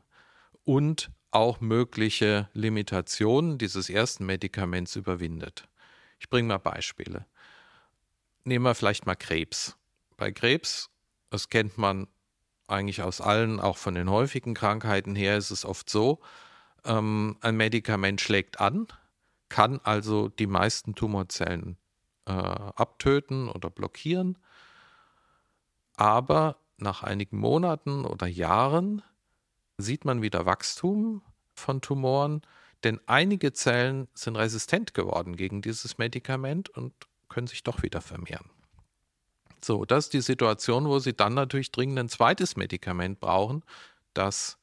und 0.66 1.12
auch 1.32 1.62
mögliche 1.62 2.50
Limitationen 2.54 3.58
dieses 3.58 3.90
ersten 3.90 4.26
Medikaments 4.26 4.96
überwindet. 4.96 5.68
Ich 6.20 6.30
bringe 6.30 6.50
mal 6.50 6.58
Beispiele. 6.58 7.26
Nehmen 8.44 8.66
wir 8.66 8.76
vielleicht 8.76 9.06
mal 9.06 9.16
Krebs. 9.16 9.78
Bei 10.18 10.32
Krebs, 10.32 10.90
das 11.30 11.50
kennt 11.50 11.78
man 11.78 12.08
eigentlich 12.68 13.02
aus 13.02 13.22
allen, 13.22 13.60
auch 13.60 13.78
von 13.78 13.96
den 13.96 14.10
häufigen 14.10 14.54
Krankheiten 14.54 15.16
her, 15.16 15.38
ist 15.38 15.52
es 15.52 15.66
oft 15.66 15.90
so, 15.90 16.20
ähm, 16.86 17.38
ein 17.42 17.58
Medikament 17.58 18.22
schlägt 18.22 18.60
an, 18.60 18.88
kann 19.50 19.80
also 19.84 20.30
die 20.30 20.48
meisten 20.48 20.96
Tumorzellen 20.96 21.78
äh, 22.26 22.32
abtöten 22.32 23.50
oder 23.50 23.70
blockieren, 23.70 24.38
aber 25.96 26.58
nach 26.78 27.04
einigen 27.04 27.38
Monaten 27.38 28.06
oder 28.06 28.28
Jahren 28.28 29.02
sieht 29.82 30.06
man 30.06 30.22
wieder 30.22 30.46
Wachstum 30.46 31.22
von 31.54 31.82
Tumoren, 31.82 32.42
denn 32.84 33.00
einige 33.06 33.54
Zellen 33.54 34.08
sind 34.14 34.36
resistent 34.36 34.94
geworden 34.94 35.36
gegen 35.36 35.62
dieses 35.62 35.98
Medikament 35.98 36.70
und 36.70 36.94
können 37.30 37.48
sich 37.48 37.64
doch 37.64 37.84
wieder 37.84 38.02
vermehren. 38.02 38.50
So, 39.64 39.86
das 39.86 40.06
ist 40.06 40.14
die 40.14 40.22
Situation, 40.22 40.86
wo 40.86 40.98
Sie 41.00 41.14
dann 41.14 41.36
natürlich 41.36 41.72
dringend 41.72 42.00
ein 42.00 42.10
zweites 42.10 42.56
Medikament 42.56 43.20
brauchen, 43.20 43.64
das 44.14 44.58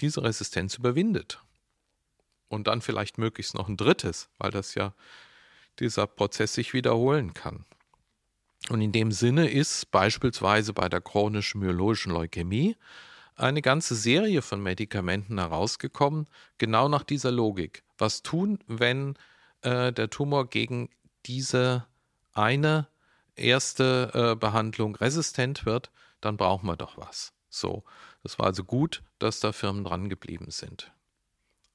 diese 0.00 0.22
Resistenz 0.22 0.74
überwindet. 0.74 1.40
Und 2.48 2.66
dann 2.66 2.82
vielleicht 2.82 3.18
möglichst 3.18 3.54
noch 3.54 3.68
ein 3.68 3.76
drittes, 3.76 4.28
weil 4.38 4.50
das 4.50 4.74
ja 4.74 4.94
dieser 5.78 6.06
Prozess 6.06 6.54
sich 6.54 6.74
wiederholen 6.74 7.32
kann. 7.34 7.64
Und 8.68 8.80
in 8.80 8.92
dem 8.92 9.10
Sinne 9.10 9.48
ist 9.48 9.90
beispielsweise 9.90 10.72
bei 10.72 10.88
der 10.88 11.00
chronischen 11.00 11.60
myologischen 11.60 12.12
Leukämie 12.12 12.76
eine 13.36 13.62
ganze 13.62 13.94
Serie 13.94 14.42
von 14.42 14.62
Medikamenten 14.62 15.38
herausgekommen, 15.38 16.26
genau 16.58 16.88
nach 16.88 17.02
dieser 17.02 17.30
Logik. 17.30 17.82
Was 17.98 18.22
tun, 18.22 18.58
wenn 18.66 19.16
äh, 19.62 19.92
der 19.92 20.10
Tumor 20.10 20.48
gegen 20.48 20.90
diese 21.26 21.86
eine 22.32 22.88
erste 23.36 24.10
äh, 24.14 24.36
Behandlung 24.36 24.96
resistent 24.96 25.66
wird, 25.66 25.90
dann 26.20 26.36
brauchen 26.36 26.66
wir 26.66 26.76
doch 26.76 26.96
was. 26.96 27.32
So, 27.48 27.84
das 28.22 28.38
war 28.38 28.46
also 28.46 28.64
gut, 28.64 29.02
dass 29.18 29.40
da 29.40 29.52
Firmen 29.52 29.84
dran 29.84 30.08
geblieben 30.08 30.50
sind. 30.50 30.92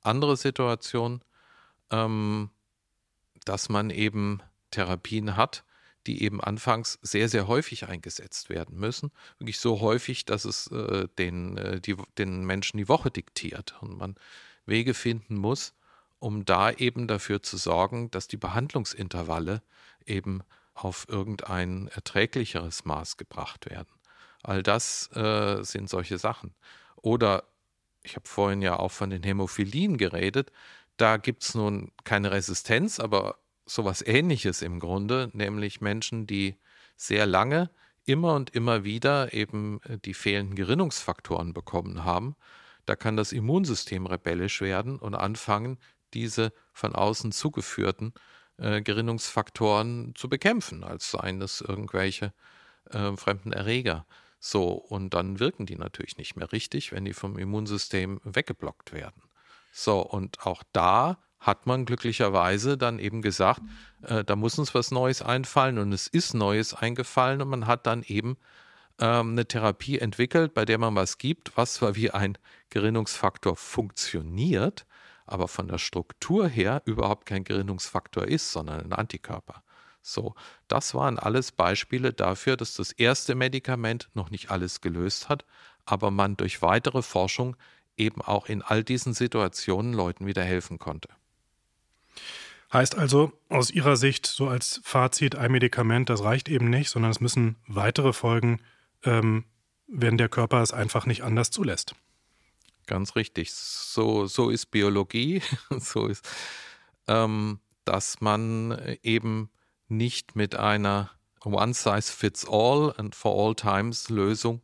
Andere 0.02 0.38
Situation, 0.38 1.22
ähm, 1.92 2.50
dass 3.46 3.70
man 3.70 3.90
eben 3.90 4.42
Therapien 4.72 5.38
hat, 5.38 5.64
die 6.08 6.24
eben 6.24 6.42
anfangs 6.42 6.98
sehr, 7.02 7.30
sehr 7.30 7.48
häufig 7.48 7.88
eingesetzt 7.88 8.50
werden 8.50 8.80
müssen. 8.80 9.12
Wirklich 9.38 9.60
so 9.60 9.82
häufig, 9.82 10.26
dass 10.26 10.46
es 10.46 10.68
äh, 10.68 11.08
den, 11.18 11.58
äh, 11.58 11.82
die, 11.82 11.96
den 12.18 12.46
Menschen 12.46 12.78
die 12.78 12.88
Woche 12.88 13.12
diktiert 13.12 13.76
und 13.82 13.98
man 13.98 14.16
Wege 14.66 14.94
finden 14.94 15.36
muss, 15.36 15.74
um 16.20 16.46
da 16.46 16.72
eben 16.72 17.08
dafür 17.08 17.44
zu 17.44 17.58
sorgen, 17.58 18.10
dass 18.12 18.28
die 18.28 18.38
Behandlungsintervalle 18.38 19.62
eben 20.06 20.42
auf 20.74 21.06
irgendein 21.10 21.88
erträglicheres 21.90 22.86
Maß 22.86 23.18
gebracht 23.18 23.70
werden. 23.70 23.90
All 24.44 24.64
das 24.64 25.10
äh, 25.16 25.64
sind 25.64 25.90
solche 25.90 26.18
Sachen. 26.18 26.54
Oder 26.96 27.44
ich 28.04 28.16
habe 28.16 28.28
vorhin 28.28 28.62
ja 28.62 28.78
auch 28.78 28.92
von 28.92 29.10
den 29.10 29.24
Hämophilien 29.24 29.98
geredet. 29.98 30.52
Da 30.96 31.18
gibt 31.18 31.44
es 31.44 31.56
nun 31.56 31.92
keine 32.04 32.32
Resistenz, 32.32 33.00
aber 33.00 33.38
sowas 33.68 34.02
ähnliches 34.06 34.62
im 34.62 34.80
Grunde, 34.80 35.30
nämlich 35.34 35.82
Menschen, 35.82 36.26
die 36.26 36.56
sehr 36.96 37.28
lange 37.28 37.70
immer 38.06 38.34
und 38.36 38.50
immer 38.52 38.84
wieder 38.84 39.34
eben 39.34 39.82
äh, 39.84 40.00
die 40.00 40.14
fehlenden 40.14 40.56
Gerinnungsfaktoren 40.56 41.54
bekommen 41.54 42.04
haben. 42.04 42.36
Da 42.86 42.96
kann 42.96 43.18
das 43.18 43.34
Immunsystem 43.34 44.06
rebellisch 44.06 44.62
werden 44.62 44.98
und 44.98 45.14
anfangen, 45.14 45.78
diese 46.14 46.54
von 46.72 46.96
außen 46.96 47.34
zugeführten 47.34 48.14
äh, 48.58 48.82
Gerinnungsfaktoren 48.82 50.16
zu 50.16 50.30
bekämpfen, 50.30 50.84
als 50.84 51.12
seien 51.12 51.42
es 51.42 51.62
irgendwelche 51.62 52.34
äh, 52.90 53.16
fremden 53.18 53.52
Erreger. 53.52 54.08
So, 54.40 54.70
und 54.70 55.14
dann 55.14 55.40
wirken 55.40 55.66
die 55.66 55.76
natürlich 55.76 56.18
nicht 56.18 56.36
mehr 56.38 56.52
richtig, 56.52 56.92
wenn 56.94 57.06
die 57.06 57.14
vom 57.14 57.38
Immunsystem 57.38 58.22
weggeblockt 58.24 58.94
werden. 58.94 59.22
So, 59.74 60.00
und 60.00 60.46
auch 60.46 60.64
da 60.72 61.18
hat 61.40 61.68
man 61.68 61.86
glücklicherweise 61.86 62.78
dann 62.78 63.00
eben 63.00 63.22
gesagt, 63.22 63.62
äh, 64.02 64.24
da 64.24 64.36
muss 64.36 64.58
uns 64.60 64.74
was 64.74 64.92
Neues 64.92 65.22
einfallen 65.22 65.78
und 65.78 65.94
es 65.94 66.08
ist 66.08 66.34
Neues 66.34 66.74
eingefallen 66.74 67.42
und 67.42 67.50
man 67.50 67.68
hat 67.68 67.88
dann 67.88 68.04
eben 68.04 68.38
ähm, 69.00 69.32
eine 69.32 69.46
Therapie 69.46 70.00
entwickelt, 70.00 70.54
bei 70.54 70.66
der 70.66 70.78
man 70.78 70.96
was 70.96 71.18
gibt, 71.18 71.56
was 71.56 71.76
zwar 71.76 71.96
wie 71.96 72.12
ein 72.12 72.38
Gerinnungsfaktor 72.70 73.56
funktioniert, 73.56 74.86
aber 75.26 75.48
von 75.48 75.68
der 75.68 75.78
Struktur 75.78 76.48
her 76.48 76.82
überhaupt 76.86 77.26
kein 77.26 77.44
Gerinnungsfaktor 77.44 78.26
ist, 78.26 78.52
sondern 78.52 78.82
ein 78.82 78.94
Antikörper. 78.94 79.64
So, 80.02 80.36
das 80.70 80.94
waren 80.96 81.20
alles 81.20 81.52
Beispiele 81.52 82.14
dafür, 82.14 82.56
dass 82.56 82.76
das 82.76 82.94
erste 82.94 83.36
Medikament 83.36 84.10
noch 84.14 84.30
nicht 84.30 84.52
alles 84.52 84.80
gelöst 84.80 85.28
hat, 85.28 85.46
aber 85.86 86.12
man 86.12 86.38
durch 86.38 86.62
weitere 86.62 87.02
Forschung 87.02 87.58
eben 87.98 88.22
auch 88.22 88.48
in 88.48 88.62
all 88.62 88.84
diesen 88.84 89.14
Situationen 89.14 89.94
Leuten 89.94 90.26
wieder 90.26 90.44
helfen 90.44 90.80
konnte. 90.80 91.10
Heißt 92.72 92.98
also 92.98 93.32
aus 93.48 93.72
Ihrer 93.72 93.96
Sicht 93.96 94.26
so 94.26 94.50
als 94.50 94.82
Fazit, 94.84 95.36
ein 95.36 95.52
Medikament, 95.52 96.10
das 96.10 96.24
reicht 96.24 96.50
eben 96.50 96.70
nicht, 96.70 96.90
sondern 96.90 97.12
es 97.12 97.22
müssen 97.22 97.56
weitere 97.66 98.12
Folgen, 98.12 98.62
ähm, 99.04 99.46
wenn 99.88 100.18
der 100.18 100.28
Körper 100.28 100.62
es 100.62 100.74
einfach 100.74 101.06
nicht 101.06 101.24
anders 101.24 101.50
zulässt. 101.50 101.96
Ganz 102.86 103.16
richtig. 103.16 103.54
So, 103.54 104.28
so 104.28 104.50
ist 104.50 104.68
Biologie. 104.68 105.42
so 105.70 106.08
ist, 106.08 106.28
ähm, 107.08 107.60
dass 107.86 108.20
man 108.20 108.98
eben 109.02 109.50
nicht 109.88 110.36
mit 110.36 110.56
einer 110.56 111.12
One-Size-Fits-All 111.44 112.94
and 112.98 113.16
for 113.16 113.34
all 113.34 113.56
times 113.56 114.10
Lösung 114.10 114.62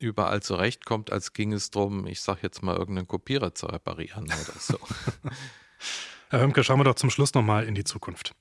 überall 0.00 0.42
zurechtkommt, 0.42 1.12
als 1.12 1.32
ging 1.32 1.52
es 1.52 1.70
darum, 1.70 2.06
ich 2.06 2.20
sage 2.20 2.40
jetzt 2.42 2.62
mal, 2.62 2.76
irgendeinen 2.76 3.08
Kopierer 3.08 3.54
zu 3.54 3.66
reparieren 3.66 4.24
oder 4.24 4.58
so. 4.58 4.78
Herr 6.30 6.40
Hömke, 6.40 6.62
schauen 6.62 6.78
wir 6.78 6.84
doch 6.84 6.94
zum 6.94 7.10
Schluss 7.10 7.34
nochmal 7.34 7.64
in 7.64 7.74
die 7.74 7.84
Zukunft. 7.84 8.34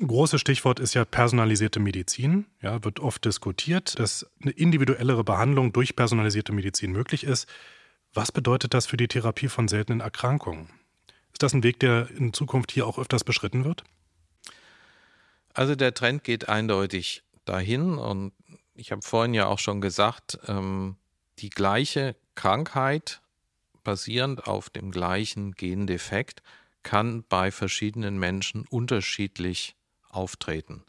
Ein 0.00 0.08
großes 0.08 0.40
Stichwort 0.40 0.80
ist 0.80 0.94
ja 0.94 1.04
personalisierte 1.04 1.78
Medizin. 1.78 2.46
Ja, 2.62 2.82
wird 2.82 2.98
oft 2.98 3.24
diskutiert, 3.24 3.98
dass 3.98 4.26
eine 4.42 4.50
individuellere 4.50 5.22
Behandlung 5.22 5.72
durch 5.72 5.94
personalisierte 5.94 6.52
Medizin 6.52 6.92
möglich 6.92 7.24
ist. 7.24 7.48
Was 8.12 8.32
bedeutet 8.32 8.74
das 8.74 8.86
für 8.86 8.96
die 8.96 9.08
Therapie 9.08 9.48
von 9.48 9.68
seltenen 9.68 10.00
Erkrankungen? 10.00 10.70
Ist 11.32 11.42
das 11.42 11.52
ein 11.52 11.62
Weg, 11.62 11.78
der 11.80 12.08
in 12.10 12.32
Zukunft 12.32 12.72
hier 12.72 12.86
auch 12.86 12.98
öfters 12.98 13.22
beschritten 13.22 13.64
wird? 13.64 13.84
Also 15.52 15.74
der 15.74 15.94
Trend 15.94 16.24
geht 16.24 16.48
eindeutig 16.48 17.22
dahin 17.44 17.98
und 17.98 18.32
ich 18.74 18.92
habe 18.92 19.02
vorhin 19.02 19.34
ja 19.34 19.46
auch 19.46 19.58
schon 19.58 19.80
gesagt, 19.80 20.38
ähm, 20.48 20.96
die 21.38 21.50
gleiche 21.50 22.16
Krankheit 22.34 23.20
basierend 23.84 24.46
auf 24.48 24.70
dem 24.70 24.90
gleichen 24.90 25.52
Gendefekt 25.52 26.42
kann 26.84 27.24
bei 27.28 27.50
verschiedenen 27.50 28.18
Menschen 28.18 28.64
unterschiedlich 28.68 29.74
auftreten. 30.08 30.84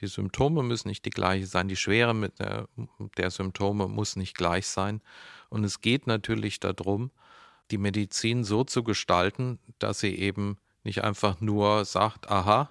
Die 0.00 0.06
Symptome 0.06 0.62
müssen 0.62 0.88
nicht 0.88 1.04
die 1.06 1.10
gleiche 1.10 1.46
sein, 1.46 1.68
die 1.68 1.76
Schwere 1.76 2.30
der, 2.38 2.68
der 3.16 3.30
Symptome 3.30 3.88
muss 3.88 4.16
nicht 4.16 4.36
gleich 4.36 4.66
sein. 4.66 5.00
Und 5.48 5.64
es 5.64 5.80
geht 5.80 6.06
natürlich 6.06 6.60
darum, 6.60 7.10
die 7.70 7.78
Medizin 7.78 8.44
so 8.44 8.64
zu 8.64 8.84
gestalten, 8.84 9.58
dass 9.78 10.00
sie 10.00 10.14
eben 10.14 10.58
nicht 10.84 11.02
einfach 11.02 11.40
nur 11.40 11.84
sagt, 11.84 12.30
aha, 12.30 12.70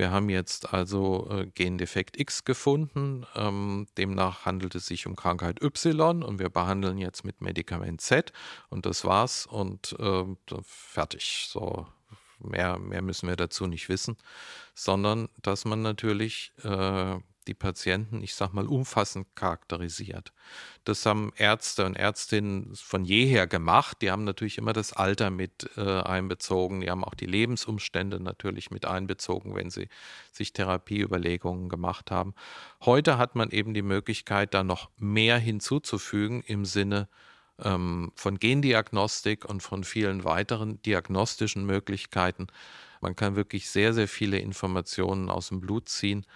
wir 0.00 0.10
haben 0.10 0.30
jetzt 0.30 0.72
also 0.72 1.28
äh, 1.30 1.46
Gendefekt 1.46 2.18
X 2.18 2.46
gefunden, 2.46 3.26
ähm, 3.36 3.86
demnach 3.98 4.46
handelt 4.46 4.74
es 4.74 4.86
sich 4.86 5.06
um 5.06 5.14
Krankheit 5.14 5.62
Y 5.62 6.22
und 6.22 6.38
wir 6.38 6.48
behandeln 6.48 6.96
jetzt 6.96 7.22
mit 7.22 7.42
Medikament 7.42 8.00
Z 8.00 8.32
und 8.70 8.86
das 8.86 9.04
war's 9.04 9.44
und 9.44 9.94
äh, 9.98 10.24
fertig. 10.62 11.48
So 11.50 11.86
mehr, 12.38 12.78
mehr 12.78 13.02
müssen 13.02 13.28
wir 13.28 13.36
dazu 13.36 13.66
nicht 13.66 13.90
wissen, 13.90 14.16
sondern 14.74 15.28
dass 15.42 15.66
man 15.66 15.82
natürlich 15.82 16.52
äh, 16.64 17.16
die 17.46 17.54
Patienten, 17.54 18.22
ich 18.22 18.34
sag 18.34 18.52
mal, 18.52 18.66
umfassend 18.66 19.26
charakterisiert. 19.34 20.32
Das 20.84 21.04
haben 21.06 21.32
Ärzte 21.36 21.86
und 21.86 21.96
Ärztinnen 21.96 22.74
von 22.74 23.04
jeher 23.04 23.46
gemacht. 23.46 23.98
Die 24.02 24.10
haben 24.10 24.24
natürlich 24.24 24.58
immer 24.58 24.72
das 24.72 24.92
Alter 24.92 25.30
mit 25.30 25.70
äh, 25.76 26.00
einbezogen. 26.00 26.80
Die 26.80 26.90
haben 26.90 27.04
auch 27.04 27.14
die 27.14 27.26
Lebensumstände 27.26 28.20
natürlich 28.20 28.70
mit 28.70 28.84
einbezogen, 28.84 29.54
wenn 29.54 29.70
sie 29.70 29.88
sich 30.32 30.52
Therapieüberlegungen 30.52 31.68
gemacht 31.68 32.10
haben. 32.10 32.34
Heute 32.84 33.18
hat 33.18 33.34
man 33.34 33.50
eben 33.50 33.74
die 33.74 33.82
Möglichkeit, 33.82 34.54
da 34.54 34.62
noch 34.62 34.90
mehr 34.98 35.38
hinzuzufügen 35.38 36.42
im 36.42 36.64
Sinne 36.64 37.08
ähm, 37.62 38.12
von 38.16 38.38
Gendiagnostik 38.38 39.44
und 39.44 39.62
von 39.62 39.84
vielen 39.84 40.24
weiteren 40.24 40.80
diagnostischen 40.82 41.64
Möglichkeiten. 41.64 42.48
Man 43.00 43.16
kann 43.16 43.34
wirklich 43.36 43.70
sehr, 43.70 43.94
sehr 43.94 44.08
viele 44.08 44.38
Informationen 44.38 45.30
aus 45.30 45.48
dem 45.48 45.60
Blut 45.60 45.88
ziehen 45.88 46.26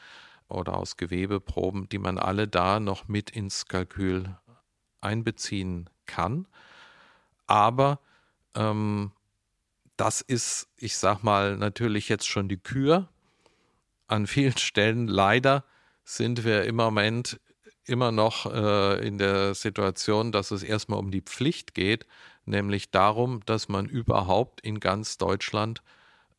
oder 0.55 0.77
aus 0.77 0.97
Gewebeproben, 0.97 1.89
die 1.89 1.99
man 1.99 2.19
alle 2.19 2.49
da 2.49 2.81
noch 2.81 3.09
mit 3.09 3.31
ins 3.31 3.67
Kalkül 3.67 4.37
einbeziehen 5.01 5.91
kann. 6.07 6.47
Aber 7.47 8.01
ähm, 8.55 9.13
das 9.97 10.21
ist, 10.21 10.69
ich 10.77 10.97
sag 10.97 11.23
mal, 11.23 11.57
natürlich 11.57 12.09
jetzt 12.09 12.27
schon 12.27 12.49
die 12.49 12.57
Kür. 12.57 13.09
An 14.07 14.27
vielen 14.27 14.57
Stellen 14.59 15.07
leider 15.07 15.65
sind 16.05 16.45
wir 16.45 16.65
im 16.65 16.77
Moment 16.77 17.41
immer 17.87 18.13
noch 18.13 18.47
äh, 18.53 19.07
in 19.07 19.19
der 19.19 19.55
Situation, 19.55 20.33
dass 20.33 20.51
es 20.51 20.63
erstmal 20.63 20.99
um 20.99 21.11
die 21.11 21.21
Pflicht 21.21 21.75
geht, 21.75 22.07
nämlich 22.47 22.91
darum, 22.91 23.41
dass 23.47 23.69
man 23.69 23.87
überhaupt 23.87 24.61
in 24.63 24.81
ganz 24.81 25.19
Deutschland 25.19 25.83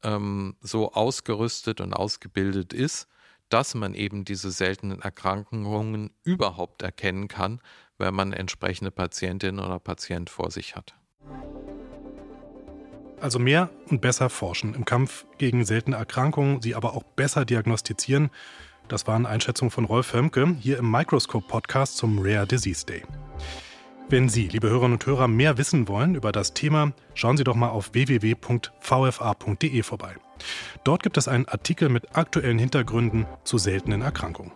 ähm, 0.03 0.55
so 0.61 0.93
ausgerüstet 0.93 1.81
und 1.81 1.93
ausgebildet 1.93 2.73
ist, 2.73 3.07
dass 3.49 3.75
man 3.75 3.93
eben 3.93 4.25
diese 4.25 4.51
seltenen 4.51 5.01
Erkrankungen 5.01 6.11
überhaupt 6.23 6.81
erkennen 6.81 7.27
kann, 7.27 7.61
wenn 7.97 8.13
man 8.13 8.33
entsprechende 8.33 8.91
Patientin 8.91 9.59
oder 9.59 9.79
Patient 9.79 10.29
vor 10.29 10.51
sich 10.51 10.75
hat. 10.75 10.95
Also 13.21 13.39
mehr 13.39 13.69
und 13.89 14.01
besser 14.01 14.29
forschen 14.29 14.75
im 14.75 14.85
Kampf 14.85 15.25
gegen 15.37 15.65
seltene 15.65 15.95
Erkrankungen, 15.95 16.61
sie 16.61 16.75
aber 16.75 16.93
auch 16.93 17.03
besser 17.03 17.45
diagnostizieren. 17.45 18.29
Das 18.87 19.07
waren 19.07 19.25
Einschätzungen 19.25 19.71
von 19.71 19.85
Rolf 19.85 20.13
Hömke 20.13 20.55
hier 20.59 20.77
im 20.77 20.91
Microscope 20.91 21.47
Podcast 21.47 21.97
zum 21.97 22.19
Rare 22.19 22.45
Disease 22.45 22.85
Day. 22.85 23.03
Wenn 24.09 24.29
Sie, 24.29 24.47
liebe 24.47 24.69
Hörerinnen 24.69 24.93
und 24.93 25.05
Hörer, 25.05 25.27
mehr 25.27 25.57
wissen 25.57 25.87
wollen 25.87 26.13
über 26.13 26.31
das 26.31 26.53
Thema, 26.53 26.93
schauen 27.15 27.37
Sie 27.37 27.43
doch 27.43 27.55
mal 27.55 27.69
auf 27.69 27.93
www.vfa.de 27.93 29.81
vorbei. 29.81 30.15
Dort 30.83 31.03
gibt 31.03 31.17
es 31.17 31.27
einen 31.27 31.47
Artikel 31.47 31.89
mit 31.89 32.15
aktuellen 32.15 32.59
Hintergründen 32.59 33.25
zu 33.43 33.57
seltenen 33.57 34.01
Erkrankungen. 34.01 34.51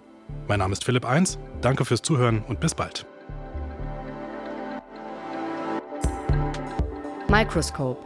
Mein 0.48 0.60
Name 0.60 0.74
ist 0.74 0.84
Philipp 0.84 1.06
Eins, 1.06 1.40
danke 1.62 1.86
fürs 1.86 2.02
Zuhören 2.02 2.44
und 2.48 2.60
bis 2.60 2.76
bald. 2.76 3.06
Microscope, 7.30 8.04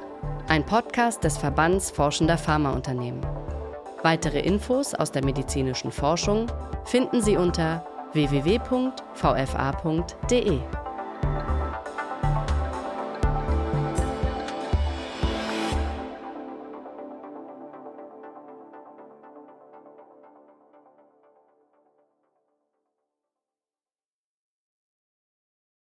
ein 0.48 0.66
Podcast 0.66 1.24
des 1.24 1.38
Verbands 1.38 1.92
Forschender 1.92 2.38
Pharmaunternehmen. 2.38 3.26
Weitere 4.04 4.42
Infos 4.42 4.94
aus 4.94 5.12
der 5.12 5.24
medizinischen 5.24 5.92
Forschung 5.92 6.52
finden 6.84 7.22
Sie 7.22 7.38
unter 7.38 7.86
www.vfa.de. 8.12 8.92